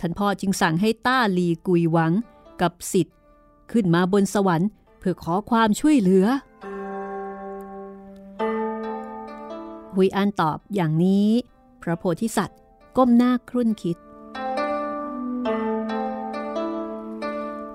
[0.00, 2.12] ท่านพ่อจึงสั่งให้ต้าหลีกุยหวัง
[2.60, 3.16] กับสิทธิ์
[3.72, 4.68] ขึ้นมาบนสวรรค์
[4.98, 6.26] เพื่อขอความช่วยเหลือ
[9.96, 11.28] หุยอันตอบอย่างนี้
[11.82, 12.58] พระโพธิสัตว์
[12.96, 13.96] ก้มหน้าครุ่นคิด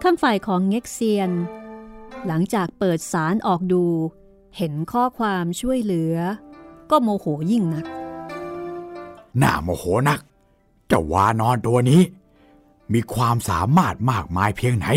[0.01, 1.31] ข้ามฝ่ายของเง็กเซียน
[2.27, 3.83] หลังจากเปิดสารออกดู
[4.57, 6.15] เห็นข้อความช่วยเหลือ
[6.89, 7.85] ก็โมโหยิ่งนัก
[9.39, 10.19] หน่าโมโหนัก
[10.87, 12.01] เจ้าวานอนตัวนี้
[12.93, 14.87] มีความสามารถมากมายเพียงไหน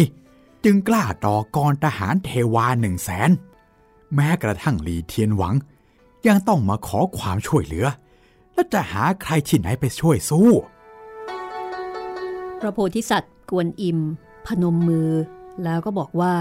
[0.64, 3.30] จึงกล้าต่อกรทหารเทวาหนึ่งแสน
[4.14, 5.54] แม้กระทั่งหลีเทียนหวัง
[6.26, 7.86] ยังต้องมาขอความช่วยเหลือ
[8.52, 10.48] แล้วจะหาใครที่ไหนไปช่วยสู้
[12.60, 13.98] พระโพธิสัตว์กวนอิม
[14.46, 15.10] พนมมือ
[15.64, 16.34] แล้วก็บอกว่า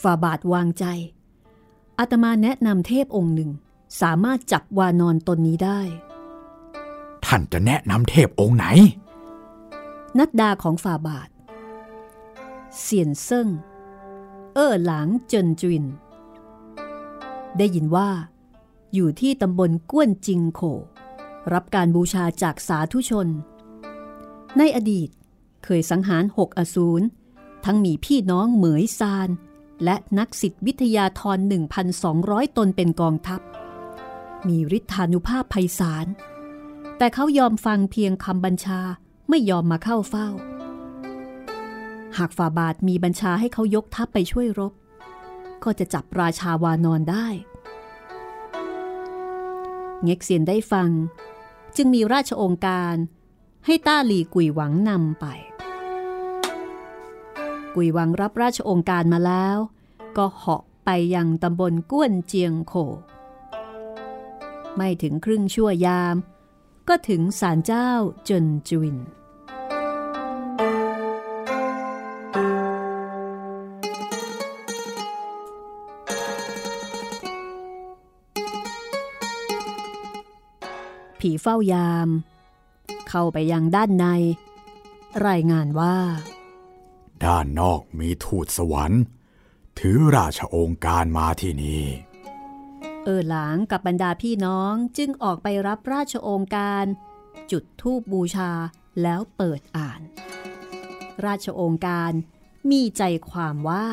[0.00, 0.84] ฝ่าบาทวางใจ
[1.98, 3.50] อาตมาแนะนำเทพองค์หนึ่ง
[4.00, 5.80] สามารถจับวานอนตนนี้ได้
[7.24, 8.66] ท่านจะแนะนำเทพองค์ไหน
[10.18, 11.28] นัดดาของฝ่าบาท
[12.80, 13.48] เสียนเซิ่ง
[14.54, 15.84] เอ้อหลางเจินจุน
[17.58, 18.10] ได้ยินว่า
[18.94, 20.60] อยู่ที่ตำบลก้วนจิงโข
[21.52, 23.28] รับการบูชาจากสาธุชน
[24.58, 25.08] ในอดีต
[25.64, 27.04] เคยสังหารหกอสูร
[27.64, 29.28] ทั้งมีพี่น้องเหมยซาน
[29.84, 31.38] และนักสิทธิวิทยาธร
[31.98, 33.40] 1,200 ตนเป็นกองทัพ
[34.48, 36.06] มีฤทธานุภาพไพศาล
[36.98, 38.80] แต่เขายอมฟังเพียงคำบัญชา
[39.28, 40.28] ไม่ยอมมาเข้าเฝ้า
[42.18, 44.72] หากฝ่าบาทมีบัญชาให้เขายกทัพไปช่วยรบ
[45.64, 47.26] ก็จะจับราชาวานอนได้
[50.02, 50.90] เง็กเซียนได้ฟัง
[51.76, 52.94] จึงมีราชองค์การ
[53.66, 55.26] ให้ต้าหลีกุยหวังนำไป
[57.74, 59.56] กุยหวังรับราชองค์การมาแล้ว
[60.16, 62.74] ก็เหาะไปยังตำบลก้วนเจียงโข
[64.76, 66.16] ไม่ถึงครึ่งชั่วยาม
[66.88, 67.90] ก็ถึงศาลเจ้า
[68.24, 68.96] เจินจุน
[81.24, 82.08] ผีเฝ้ายาม
[83.08, 84.06] เข้าไปยังด้านใน
[85.28, 85.96] รายงานว่า
[87.24, 89.02] ด้านนอกมีทูตสวรรค์
[89.78, 91.84] ถือราชองค์การมาที่นี่
[93.04, 96.86] เออหลางกับบรรดาพี่น้องจึงออกไปรับราชโองการ
[97.50, 98.50] จุดธูปบูชา
[99.02, 100.00] แล้วเปิดอ่าน
[101.26, 102.12] ราชโองการ
[102.70, 103.86] มีใจความว่า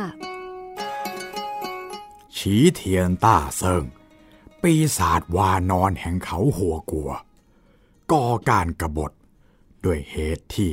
[2.35, 3.85] ฉีเทียนต้าเซิง
[4.63, 7.11] ปีศาจวานอนแห่งเขาหัวกัว
[8.11, 9.11] ก่อการกรบฏ
[9.83, 10.71] ด้วยเหตุที่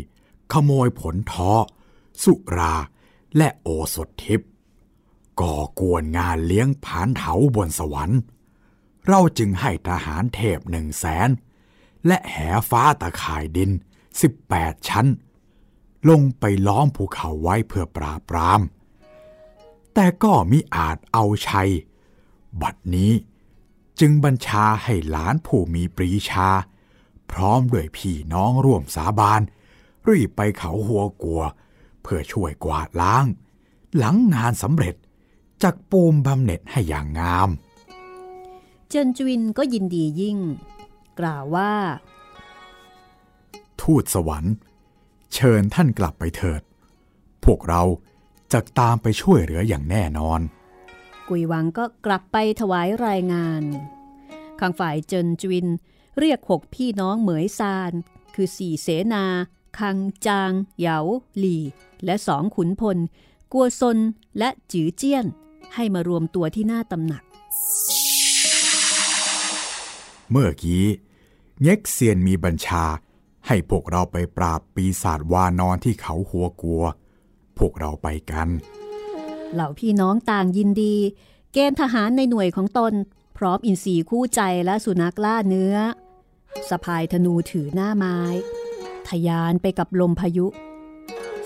[0.53, 1.53] ขโมยผลท้อ
[2.23, 2.75] สุรา
[3.37, 4.51] และโอสถทิพย์
[5.41, 8.21] ก่อกวนงานเลี้ยงผานเถาบนสวรรค์
[9.07, 11.29] เราจึงให้ทหารเทพหนึ่งแสน
[12.07, 12.37] และแห
[12.71, 13.71] ฟ้าตะข่ายดิน
[14.29, 15.07] 18ชั้น
[16.09, 18.61] ลงไปล้อมภูเขาไว้เพื่อปราบปราม
[19.95, 21.71] แต่ก็มิอาจเอาชัย
[22.63, 23.13] บัดนี้
[24.01, 26.49] จึงบัญชาให้หลานผู้มีปรีชา
[27.31, 29.41] พร้อมด้วยพี่น้องร่วมสาบาน
[30.09, 31.43] รีบไปเขาหัวกัว
[32.03, 33.25] เพื่อช่วยกวาดล้าง
[33.97, 34.95] หลังงานสำเร็จ
[35.63, 37.49] จากปูมบำเหน็จให้อย่างงาม
[38.89, 40.39] เจินจุนก็ยินดียิ่ง
[41.19, 41.73] กล่าวว่า
[43.81, 44.55] ทูตสวรรค์
[45.35, 46.63] เชิญท่านกลับไปเถิด
[47.45, 47.83] พวกเรา
[48.53, 50.41] จะตามไปช่วยเหลืออย่างแน่นอน
[51.29, 53.63] กุยหวังก็กลับไปถวายรายงาน
[54.61, 55.67] ข้างฝ่ายเจินจุน
[56.19, 57.93] เรียกหกพี่น้องเหมยซาน
[58.35, 59.25] คือสี่เสนา
[59.79, 60.99] คังจาง เหยา
[61.39, 61.63] หลี่
[62.05, 62.99] และสองขุนพล
[63.53, 63.99] กัวซน
[64.39, 65.27] และจือเจี้ยน
[65.75, 67.23] ให้มารวมตัวที่หน้าตำหนัก
[70.31, 70.85] เมื่อกี้
[71.63, 72.85] เง็กเซียนมีบัญชา
[73.47, 76.83] ให้พวกเราไปปราบปีศาจวานอนที่เขาหัวกัว
[77.59, 78.49] พวกเราไปกัน
[79.53, 80.97] เหล่าพี่น้องต่างยินดี
[81.53, 82.93] เกณฑ์ทหารในหน่วยของตน
[83.37, 85.77] พร้อมอินทรีคู่ใจและสุนัขล่าเนื้อ
[86.69, 88.19] สะพายธนูถือหน้าไม้
[89.09, 90.47] ทะยานไปกับลมพายุ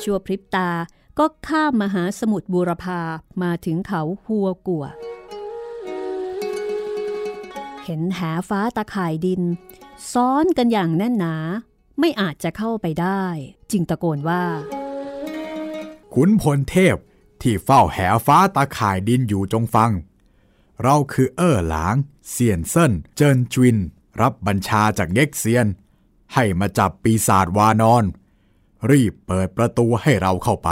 [0.03, 0.71] ชั่วพริบตา
[1.19, 3.01] ก็ข้ามมหาสมุทรบูรพา
[3.43, 4.85] มาถึงเขาหัวกัว
[7.85, 9.43] เห็นแหฟ้าตะข่ายดิน
[10.13, 11.37] ซ้อนกันอย่างแน่นหนา
[12.01, 13.25] ไม่อาจจะเข้าไปได้
[13.71, 14.45] จึงตะโกนว่า
[16.15, 16.97] ขุนพลเทพ
[17.43, 19.91] ที่เฝ้าแหฟ้าตาข่ายดินอยู่จงฟัง
[20.83, 21.97] เราคือเอ้อหลาง
[22.31, 23.79] เซียนเซินเจินจวิน
[24.21, 25.67] รับบัญชาจากเง็กเซียน
[26.35, 28.05] ให้มาจับปีศาจวานอน
[28.91, 30.71] รีบเปิดประตูให้เราเข้าไป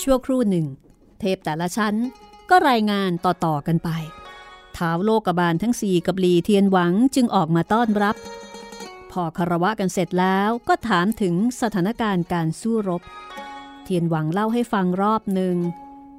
[0.00, 0.66] ชั่วครู่หนึ่ง
[1.20, 1.94] เทพแต่ละชั้น
[2.50, 3.90] ก็รายงานต่อๆกันไป
[4.76, 8.16] ท้าวโลกบาลทั้งสี่กับลีเทียนหวังจึงออกมาต้อนรับ
[9.10, 13.02] พอคารวะกันเสร็จแล้วก็ถามถึงสถานการณ์การสู้รบ
[13.84, 15.56] เทียนหวังเล่าให้ฟังรอบหนึ่ง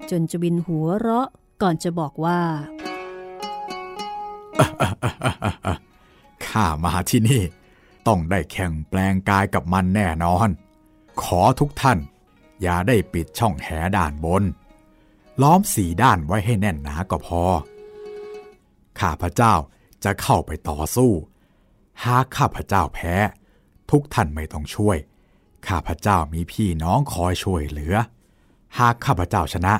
[0.10, 1.28] จนจะบินหัวเราะ
[1.62, 2.40] ก่อนจะบอกว่า
[6.48, 7.44] ข้ามาที่นี่
[8.08, 10.50] ต้องได้แข่งแปลงกายกับมันแน่นอน
[11.22, 12.00] ขอทุกท่าน
[12.62, 14.44] อย่าได้ปิดช่องแหด้านบน
[15.42, 17.42] ล้อมสี่ด้านไว้ให้แน่นหนาก็พอ
[19.00, 19.54] ข้าพระเจ้า
[20.04, 21.12] จะเข้าไปต่อสู้
[22.04, 23.16] หากข้าพระเจ้าแพ้
[23.92, 24.98] ทุกท่านไม่ต้องช่วย
[25.70, 27.96] ข้าพเจ้ามีพี่น้องคอยช่วยเหลือ
[28.78, 29.74] หากข้าพเจ้าชนะ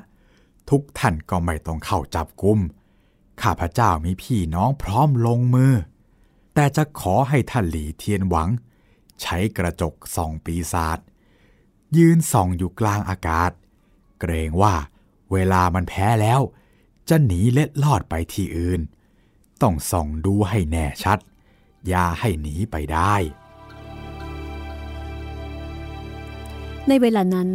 [0.70, 2.60] ทุกท่านก็ไม่ต้องเข้าจับกุม
[3.44, 5.74] ข้าพเจ้ามีพี่น้องพร้อมลงมือ
[6.54, 8.50] แต่จะขอให้ท่านหลีเทียนหวัง
[9.22, 11.00] ใช้กระจกส่องปีศาจ
[11.98, 13.52] ยืนส่องอยู่กลางอากาศ
[14.20, 14.76] เกรงว่า
[15.32, 16.42] เวลามันแพ้แล้ว
[17.10, 18.82] จะหนีเล็ดลอดไปที่อื่น
[19.62, 21.20] ต้องส่องดูให้แน่ชัด
[21.88, 23.16] อย่าให้หนีไปได้
[26.88, 27.50] ในเวลานั้น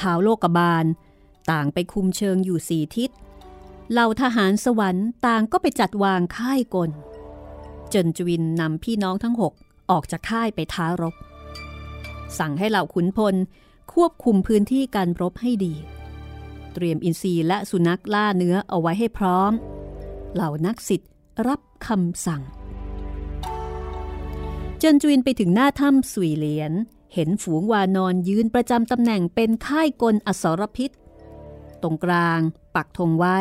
[0.00, 0.84] ท้าวโลกบาล
[1.50, 3.10] ต่างไปคุมเชิงอยู่สี่ทิศ
[3.92, 6.90] เหล่าทหารสวรรค์ต่างก็ไปจัดวางค่ายกล
[7.94, 9.52] จนจวินนำพี่น้องทั้งหก
[9.90, 11.14] ออกจากค่ายไปท้ารบ
[12.38, 13.34] สั่งให้เหล่าขุนพล
[13.92, 15.74] ควบคุมพื้นที่การรบให้ดี
[16.74, 19.52] เตรียมอินทรีและสุนัขล่าเนื้อเอาไว้ให้พร้อม
[20.34, 21.10] เหล่านักสิทธิ์
[21.48, 22.42] รับคำสั่ง
[24.82, 26.72] จนจวินไปถึงหน้าถ้ำสุยเหลียน
[27.18, 30.90] เห็นฝูงวานอนยืนประจำตำแหน่งเป็นค่ายกลอสรพิษ
[31.82, 32.40] ตรงกลาง
[32.74, 33.38] ปักธงไว้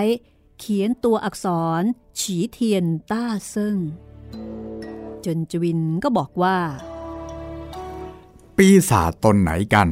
[0.59, 1.47] เขียนตัวอักษ
[1.79, 1.81] ร
[2.19, 3.77] ฉีเทียนต้าเซิง
[5.21, 6.57] เจินจวินก็บอกว่า
[8.57, 9.87] ปีศาจตนไหนกัน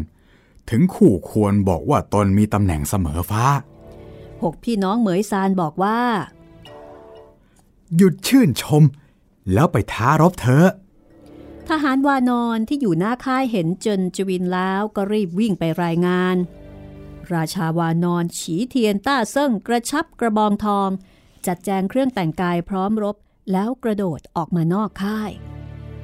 [0.69, 3.45] ถึงคู่ควรบอกว่าตนมีตำแหน่งเสมอฟ้า
[4.43, 5.99] หกพี่น้องเหมยซานบอกว่า
[7.95, 8.83] หยุดชื่นชม
[9.53, 10.69] แล้วไปท้ารบเถอะ
[11.69, 16.35] ทหารวานอนที่อยู่หน้าค่ายเห็นเจินจวินแล้วก็รีบวิ่งไปรายงาน
[17.33, 20.89] ราชาวานอนฉีเทียนต้าเซิ่งกระชับกระบองทอง
[21.45, 23.15] จัดแจงเครื่องแต่งกายพร้อมรบ
[23.51, 25.31] แล้วกระโดดออกมานอกค่าย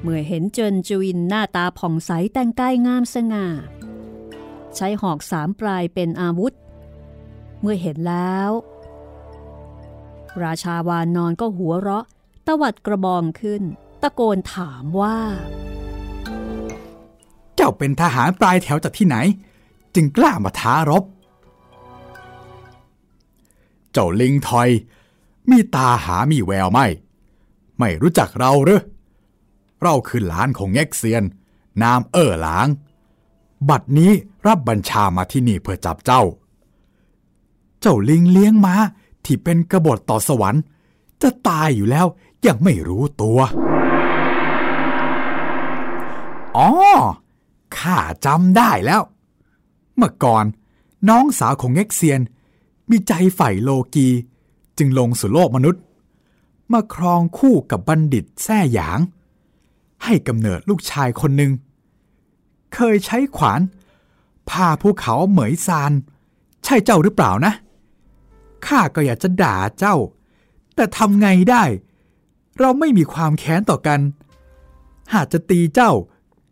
[0.02, 3.48] เมื่อเห็นเจินจวินหน้าตาผ่องใสแต่งกายงามสง่า
[4.76, 6.54] ใช้หอกสามปลายเป็นอาวุธ
[7.62, 8.52] เมื่อเห็นแล้ว
[10.44, 12.06] ราชาวานอนก็หัวเราะ
[12.48, 13.64] ตวัดกระบองขึ้น
[14.02, 15.18] ตะโกนถามว่า
[17.56, 19.18] เจ้าเป็นทหารปลายแถวจากที่ไหน
[19.96, 21.04] จึงกล้ามาท้ารบ
[23.92, 24.70] เจ้าลิงทอย
[25.50, 26.80] มีตาหามีแววไหม
[27.80, 28.82] ไม่รู้จักเราหรือ
[29.84, 31.24] เราคือหลานของแง็กเซียน
[31.82, 32.68] นามเอ่อหลาง
[33.70, 34.12] บัดนี้
[34.48, 36.24] รับบัญชามาที่นี่เพื่อจับเจ้า
[37.82, 38.76] เจ้าลิงเลี้ยงม้า
[39.26, 40.64] ที่เป็นกบฏต่อสวรรค์
[41.22, 42.06] จะตายอยู่แล้ว
[42.46, 43.40] ยังไม่รู้ตัว
[46.60, 46.70] อ๋อ
[47.78, 49.02] ข้าจำได้แล้ว
[49.96, 50.46] เมื่อก่อน
[51.10, 52.22] น้องสาวของเง็กเซียน
[52.90, 54.08] มีใจใฝ่โลกี
[54.78, 55.82] จึงลงสู่โลกมนุษย์
[56.72, 59.00] มาครองคู่กับบัณฑิตแท่หยาง
[60.04, 61.52] ให้กำเนิดลูกชายคนหนึ่ง
[62.74, 63.62] เคยใช้ขวาน
[64.50, 65.92] พาภูเขาเหมยซาน
[66.64, 67.54] ใช่เจ้าหรือเปล่านะ
[68.66, 69.96] ข้าก็อยากจะด่าเจ้า
[70.76, 71.64] แต่ทำไงได้
[72.60, 74.00] เราไม่มีความแค้นต่อกัน
[75.14, 75.92] หากจะตีเจ้า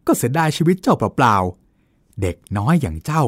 [0.07, 3.23] ก็เสียดายชีวิตเจ้าเปล่าๆ เด็กน้อยอย่างเจ้า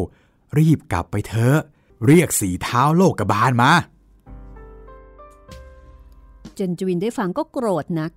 [0.57, 1.57] รีบกลับไปเถอะ
[2.05, 3.71] เรียกสีเท้าโลกกบาลมา
[6.55, 8.11] เจินจวินได้ฟังก็โกรธนัก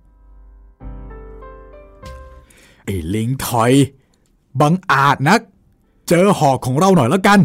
[2.85, 3.73] ไอ้ลิงถอย
[4.61, 5.41] บังอาจนัก
[6.09, 7.39] เจอหอกของเราหน่อยแล้วกัน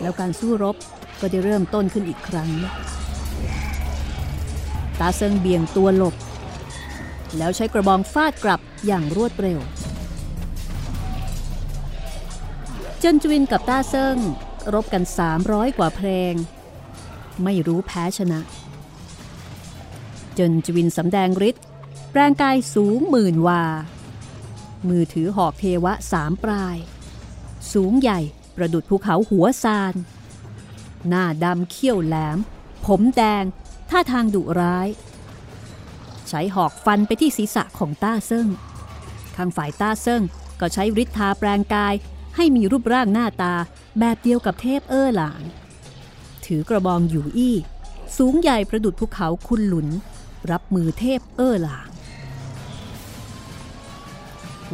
[0.00, 0.76] แล้วการสู้รบ
[1.24, 2.50] ก็ได้เริ่มต้นขึ้นอีกครั้ง
[5.00, 6.14] ตาเซิงเบี่ยงตัวหลบ
[7.38, 9.58] แล้วใช้กระบองฟาดกลับอย่างรวดเร็ว
[13.00, 14.16] เจินจวินกับตาเซิง
[14.74, 15.02] รบกัน
[15.40, 16.34] 300 กว่าเพลง
[17.44, 18.40] ไม่รู้แพ้ชนะ
[20.34, 21.64] เจินจวินสำแดงฤทธิ์
[22.10, 23.62] แปลงกายสูงหมื่นวา
[24.88, 26.76] มือถือหอกเทวะสามปลาย
[27.72, 28.20] สูงใหญ่
[28.56, 29.94] ประดุดภูเขาหัวซาน
[31.08, 32.38] หน้าดำเขี้ยวแหลม
[32.86, 33.44] ผมแดง
[33.90, 34.88] ท่าทางดุร้าย
[36.28, 38.48] ใช้หอกฟันไปที่ศีรษะของต้าเซิ่ง
[39.36, 40.22] ข้างฝ่ายต้าเซิ่ง
[40.60, 41.94] ก็ใช้ฤทธาแปลงกาย
[42.36, 43.54] ให้มีรูปร่างหน้าตา
[43.98, 45.42] แบบเดียวกับเทพเอ้อหลาง
[46.44, 47.56] ถือกระบองอยู่อี้
[48.16, 49.88] สูงใหญ่ประดุดภูเขาคุณหลุน
[50.50, 51.88] รับมือเทพเอ้อหลาง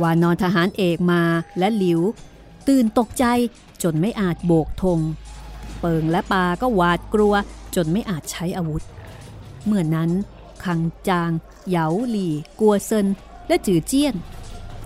[0.00, 1.22] วานอนทหารเอกมา
[1.58, 2.00] และหลิว
[2.68, 3.24] ตื่นตกใจ
[3.82, 4.98] จนไม่อาจโบกธง
[5.80, 7.34] เปิงและปาก็หวาดกลัว
[7.74, 8.82] จนไม่อาจใช้อาวุธ
[9.66, 10.10] เมื่อนั้น
[10.64, 11.30] คังจาง
[11.68, 13.06] เหยาหลี่ กัวเซิน
[13.48, 14.14] และจือเจี้ยน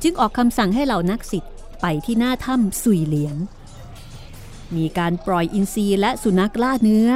[0.03, 3.37] จึงออกคำสั่งให้เหล่านักสิทธิ์ไปที่หน้าถ้ำสุยเหลียน
[4.77, 7.09] มีการปล่อยอินทรีและสุนัขล่าเนื้อ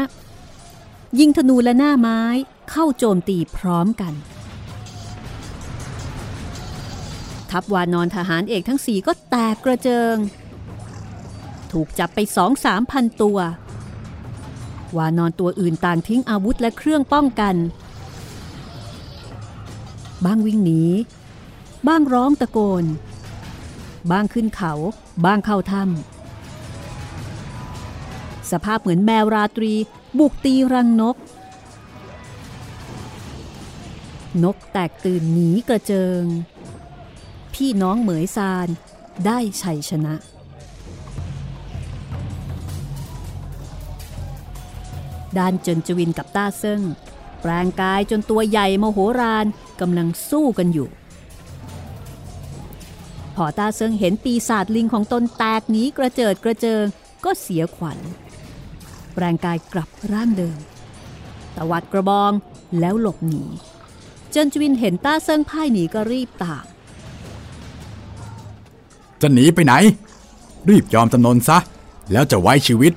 [1.19, 2.23] ยิงธนูและหน้าไม้
[2.71, 4.15] เข้าโจมตีพร้อมกัน
[7.51, 10.17] ทัพวานอนทหารเอกทั้งสี่ก็แตกกระเจิง
[11.73, 13.39] ถูกจับไปสองสามพันตัว
[14.97, 17.55] วานอนตัวอื่นต่างทิ้งอาวุธและเครื่องป้องกัน
[20.25, 20.83] บ้างวิ่งหนี
[21.89, 22.85] บ้างร้องตะโกน
[24.11, 24.73] บ้างขึ้นเขา
[25.25, 29.73] บ้างเข้าถ้ำสภาพเหมือนแมวราตรี
[30.19, 31.17] บุกตีรังนก
[34.45, 36.23] นกแตกตื่นหนีกระเจิง
[37.55, 38.69] พี่น้องเหมยซาน
[39.27, 40.15] ได้ชัยชนะ
[45.39, 46.83] ด้านเจินจวินกับต้าเซิง
[47.41, 49.47] แปลงกายจนตัวใหญ่มโหฬาร
[49.81, 50.89] กำลังสู้กันอยู่
[53.35, 56.85] พอต้าเซิงเห็นปีศาจลิงของตนแตกหนีกระเจิดกระเจิง
[57.25, 57.99] ก็เสียขวัญ
[59.15, 60.59] แปลงกายกลับร่างเดิม
[61.57, 62.33] ตวัดกระบอง
[62.81, 63.45] แล้วหลบหนี
[64.31, 66.65] เจินจวินเห็นต้าเซิงพ่ายหนีก็รีบตาม
[69.21, 69.75] จะหนีไปไหน
[70.69, 71.59] รีบยอมจำนนซะ
[72.13, 72.93] แล้วจะไว้ชีวิต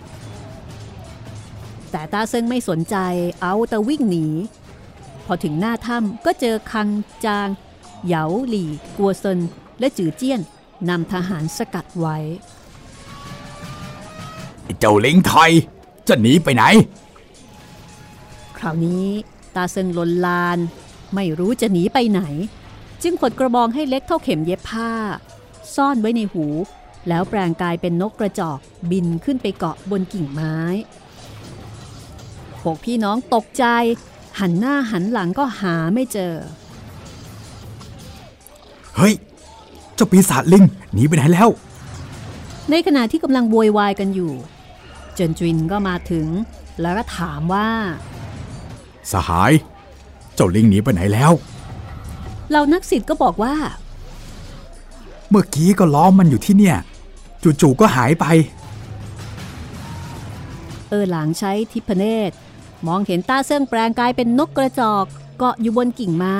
[1.91, 2.95] แต่ต้าเซิงไม่สนใจ
[3.41, 4.25] เอาแต่วิ่งหนี
[5.25, 6.89] พอถึงหน้าถ้ำก็เจอคัง
[7.25, 7.47] จาง
[8.05, 9.39] เหยาหลี่ กัวเซิน
[9.79, 10.41] และจือเจี้ยน
[10.89, 12.17] นำทหารสกัดไว้
[14.63, 15.51] ไอ้เจ้าลิงไทย
[16.07, 16.63] จะหนีไปไหน
[18.57, 19.05] คราวนี้
[19.55, 20.57] ตาเซิงลนลาน
[21.15, 22.21] ไม่รู้จะหนีไปไหน
[23.03, 24.91] จึงขดกระบองให้เล็กเท่าเข็มเย็บผ้า
[25.75, 26.45] ซ่อนไว้ในหู
[27.07, 28.59] แล้วแปลงกายเป็นนกกระจอก
[28.91, 30.55] บินขึ้นไปเกาะบนกิ่งไม้
[32.61, 33.65] พวกพี่น้องตกใจ
[34.39, 36.33] หันหน้าหันหลังก็หาไม่เจอ
[38.95, 39.13] เฮ้ย
[39.95, 41.49] เจ้าปีศาจลิงหนีไปไหนแล้ว
[42.69, 44.33] ในขณะที่กำลังโวยวายกันอยู่
[45.15, 46.27] เจินจินก็มาถึง
[46.81, 47.67] แล้วก็ถามว่า
[49.11, 49.51] สหาย
[50.35, 51.31] เจ้าลิงหนีไปไหนแล้ว
[52.51, 53.53] เรานักศิษย์ก็บอกว่า
[55.29, 56.77] เมื่อกี้ก็ล้อมมันอยู่ที่เนี่ย
[57.61, 58.25] จู่ๆก็หายไป
[60.89, 62.35] เออหลางใช้ทิพเนตร
[62.87, 65.05] มองเห็นต้าเซิ่งแปลงกายเป็นนกกระจอก
[65.37, 66.39] เกาะอยู่บนกิ่งไม้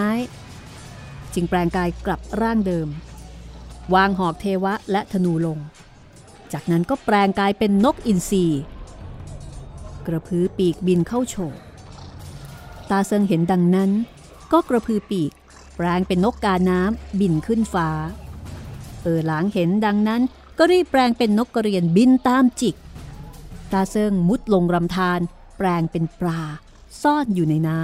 [1.33, 2.87] จึงแปลงกายกลับร่างเดิม
[3.93, 5.59] วางหอกเทวะและธนูลง
[6.53, 8.45] จากนั้นก็แปลงกายเป็นนกอินทรี
[10.07, 11.57] กระพือปีกบินเข้าโฉบ
[12.89, 13.91] ตาเซิงเห็นดังนั้น
[14.51, 15.31] ก็กระพือปีก
[15.75, 17.89] แปลงเป็นนกกาน้ำบินขึ้นฟ้า
[19.03, 20.21] เออหลางเห็นดังนั้น
[20.57, 22.75] ก็รีบแปลงเป็นนกกระเรียนบินตามจิก
[23.71, 25.19] ตาเซิงมุดลงรำธาร
[25.61, 26.41] ปลงเป็นปลา
[27.01, 27.81] ซ่อนอยู่ในน้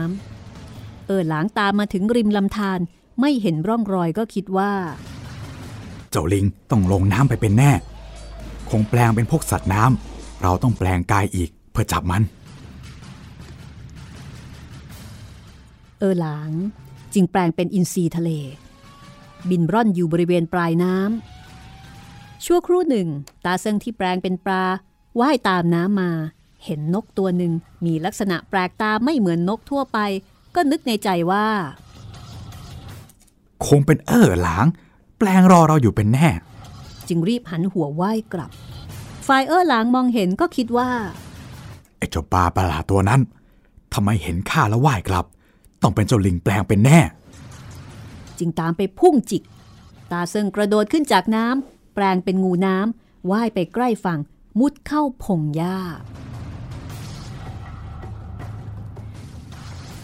[0.54, 2.80] ำเออหลางตามมาถึงริมลำธาร
[3.20, 4.72] ไม่เห็นร่องรอยก็คิดว่า
[6.12, 7.72] เจ้าลิงต้องลงน้ำไปเป็นแน่
[8.70, 12.24] คงแปลงเป็นพวกสัตว์น้ำเราต้องแปลงกายอีกเพื่อจับมัน
[16.00, 16.52] เออหลาง
[17.14, 18.30] จึงแปลงเป็นอินทรีทะเล
[19.50, 23.08] บินร่อนอยู่บริเวณปลายน้ำชั่วครู่หนึ่ง
[23.46, 24.64] ตาเซิงที่แปลงเป็นปลา
[25.20, 26.12] ว่ายตามน้ำมา
[26.68, 27.54] เห็นนกตัวหนึ่ง
[27.86, 30.00] มีลักษณะแปลกตาไม่เหมือนนกทั่วไป
[30.56, 31.48] ก็นึกในใจว่า
[33.68, 34.66] คงเป็นเออหลาง
[35.18, 36.30] แปลงรอเราอยู่เป็นแน่
[37.08, 38.52] จึงรีบหันหัวว่ายกลับ
[39.28, 40.90] ฝ่ายเออหลางมองเห็นก็คิดว่า
[41.98, 43.22] ไอ้เจ้าปลาประหลาดตัวนั้น
[43.94, 45.26] ทำไมเห็นข้าแล้วว่ายกลับ
[45.82, 47.00] ต้องเป็นเจ้าลิงแปลงเป็นแน่
[48.40, 49.44] จึงตามไปพุ่งจิก
[50.12, 54.20] ตาเซิงกระโดดขึ้นจากน้ำแปลงเป็นงูน้ำว่ายไปใกล้ฝั่ง
[54.60, 55.78] มุดเข้าพงหญ้า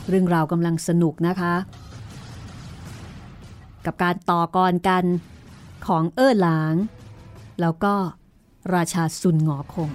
[0.10, 1.54] เรื่องราวกำลังสนุกนะคะ
[3.86, 5.04] กับการต่อกรกัน
[5.88, 6.74] ของเอ้อหลาง
[7.62, 7.94] แล้วก็
[8.76, 9.92] ราชาซุนหงอคง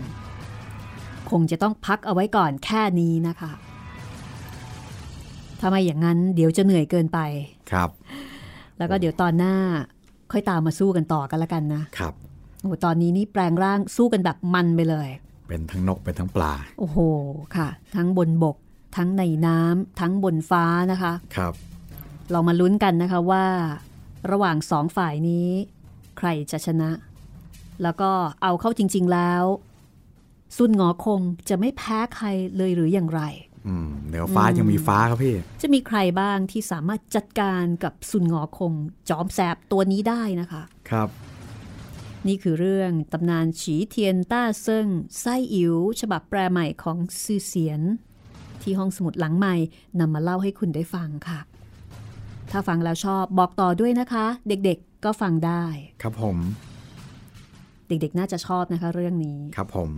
[1.31, 3.53] คงจะต้องพักเอาไว้ก่อนแค่นี้นะคะ
[5.61, 7.19] ถ้าไม่อย่างนั้นเดี๋ยวจะเหนื่อยเกินไป
[7.71, 7.91] ครับ
[8.79, 9.55] แล้วก็เดี๋ยวตอนหน้า
[10.33, 12.15] ค่อยตามมาสู้กันต่อกันละกันนะครับ
[12.61, 15.09] โอ้โหตอนนี้นี่แปลงร่างสู้กันแบบมันไปเลย
[15.49, 16.99] เป็นทั้งนกเป็นทั้งปลา โอ้โห
[17.57, 18.57] ค่ะ ทั้งบนบก
[18.97, 21.55] ทั้งในน้ำทั้งบนฟ้านะคะครับ
[22.31, 23.47] เรามาลุ้นกันนะคะว่า
[24.31, 25.49] ระหว่างสองฝ่ายนี้
[26.19, 26.91] ใครจะชนะ
[27.83, 28.11] แล้วก็
[28.43, 29.45] เอาเข้าจริง ๆแล้ว
[30.57, 32.27] ซุนหงอคงจะไม่แพ้ใคร
[32.57, 33.23] เลยหรืออย่างไร
[33.67, 38.73] อืมเดี๋ยวฟ้ายังมีฟ้าครับพี่ จะมีใครบ้างที่สามารถจัดการกับซุนหงอคง
[39.09, 41.09] จอมแสบตัวนี้ได้นะคะ ครับ
[42.27, 44.89] นี่คือเรื่องตำนานฉีเทียนต้าเซิง
[45.21, 47.83] ไส้อิ๋วฉบับแปลใหม่ของซือเสียน
[48.69, 49.55] ที่ห้องสมุดหลังใหม่
[50.01, 51.41] นำมาเล่าให้คุณได้ฟังค่ะ
[52.51, 55.65] ถ้าฟังแล้วชอบบอกต่อด้วยนะคะ เด็กๆก็ฟังได้
[56.03, 56.37] ครับผม
[57.89, 59.91] เด็กๆน่าจะชอบนะคะเรื่องนี้ ครับผม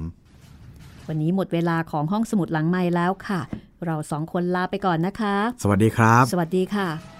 [1.09, 3.41] วันนี้หมดเวลาของห้องสมุดหลังใหม่แล้วค่ะ
[3.85, 7.20] เราสองคนลาไปก่อนนะคะ สวัสดีครับ สวัสดีค่ะ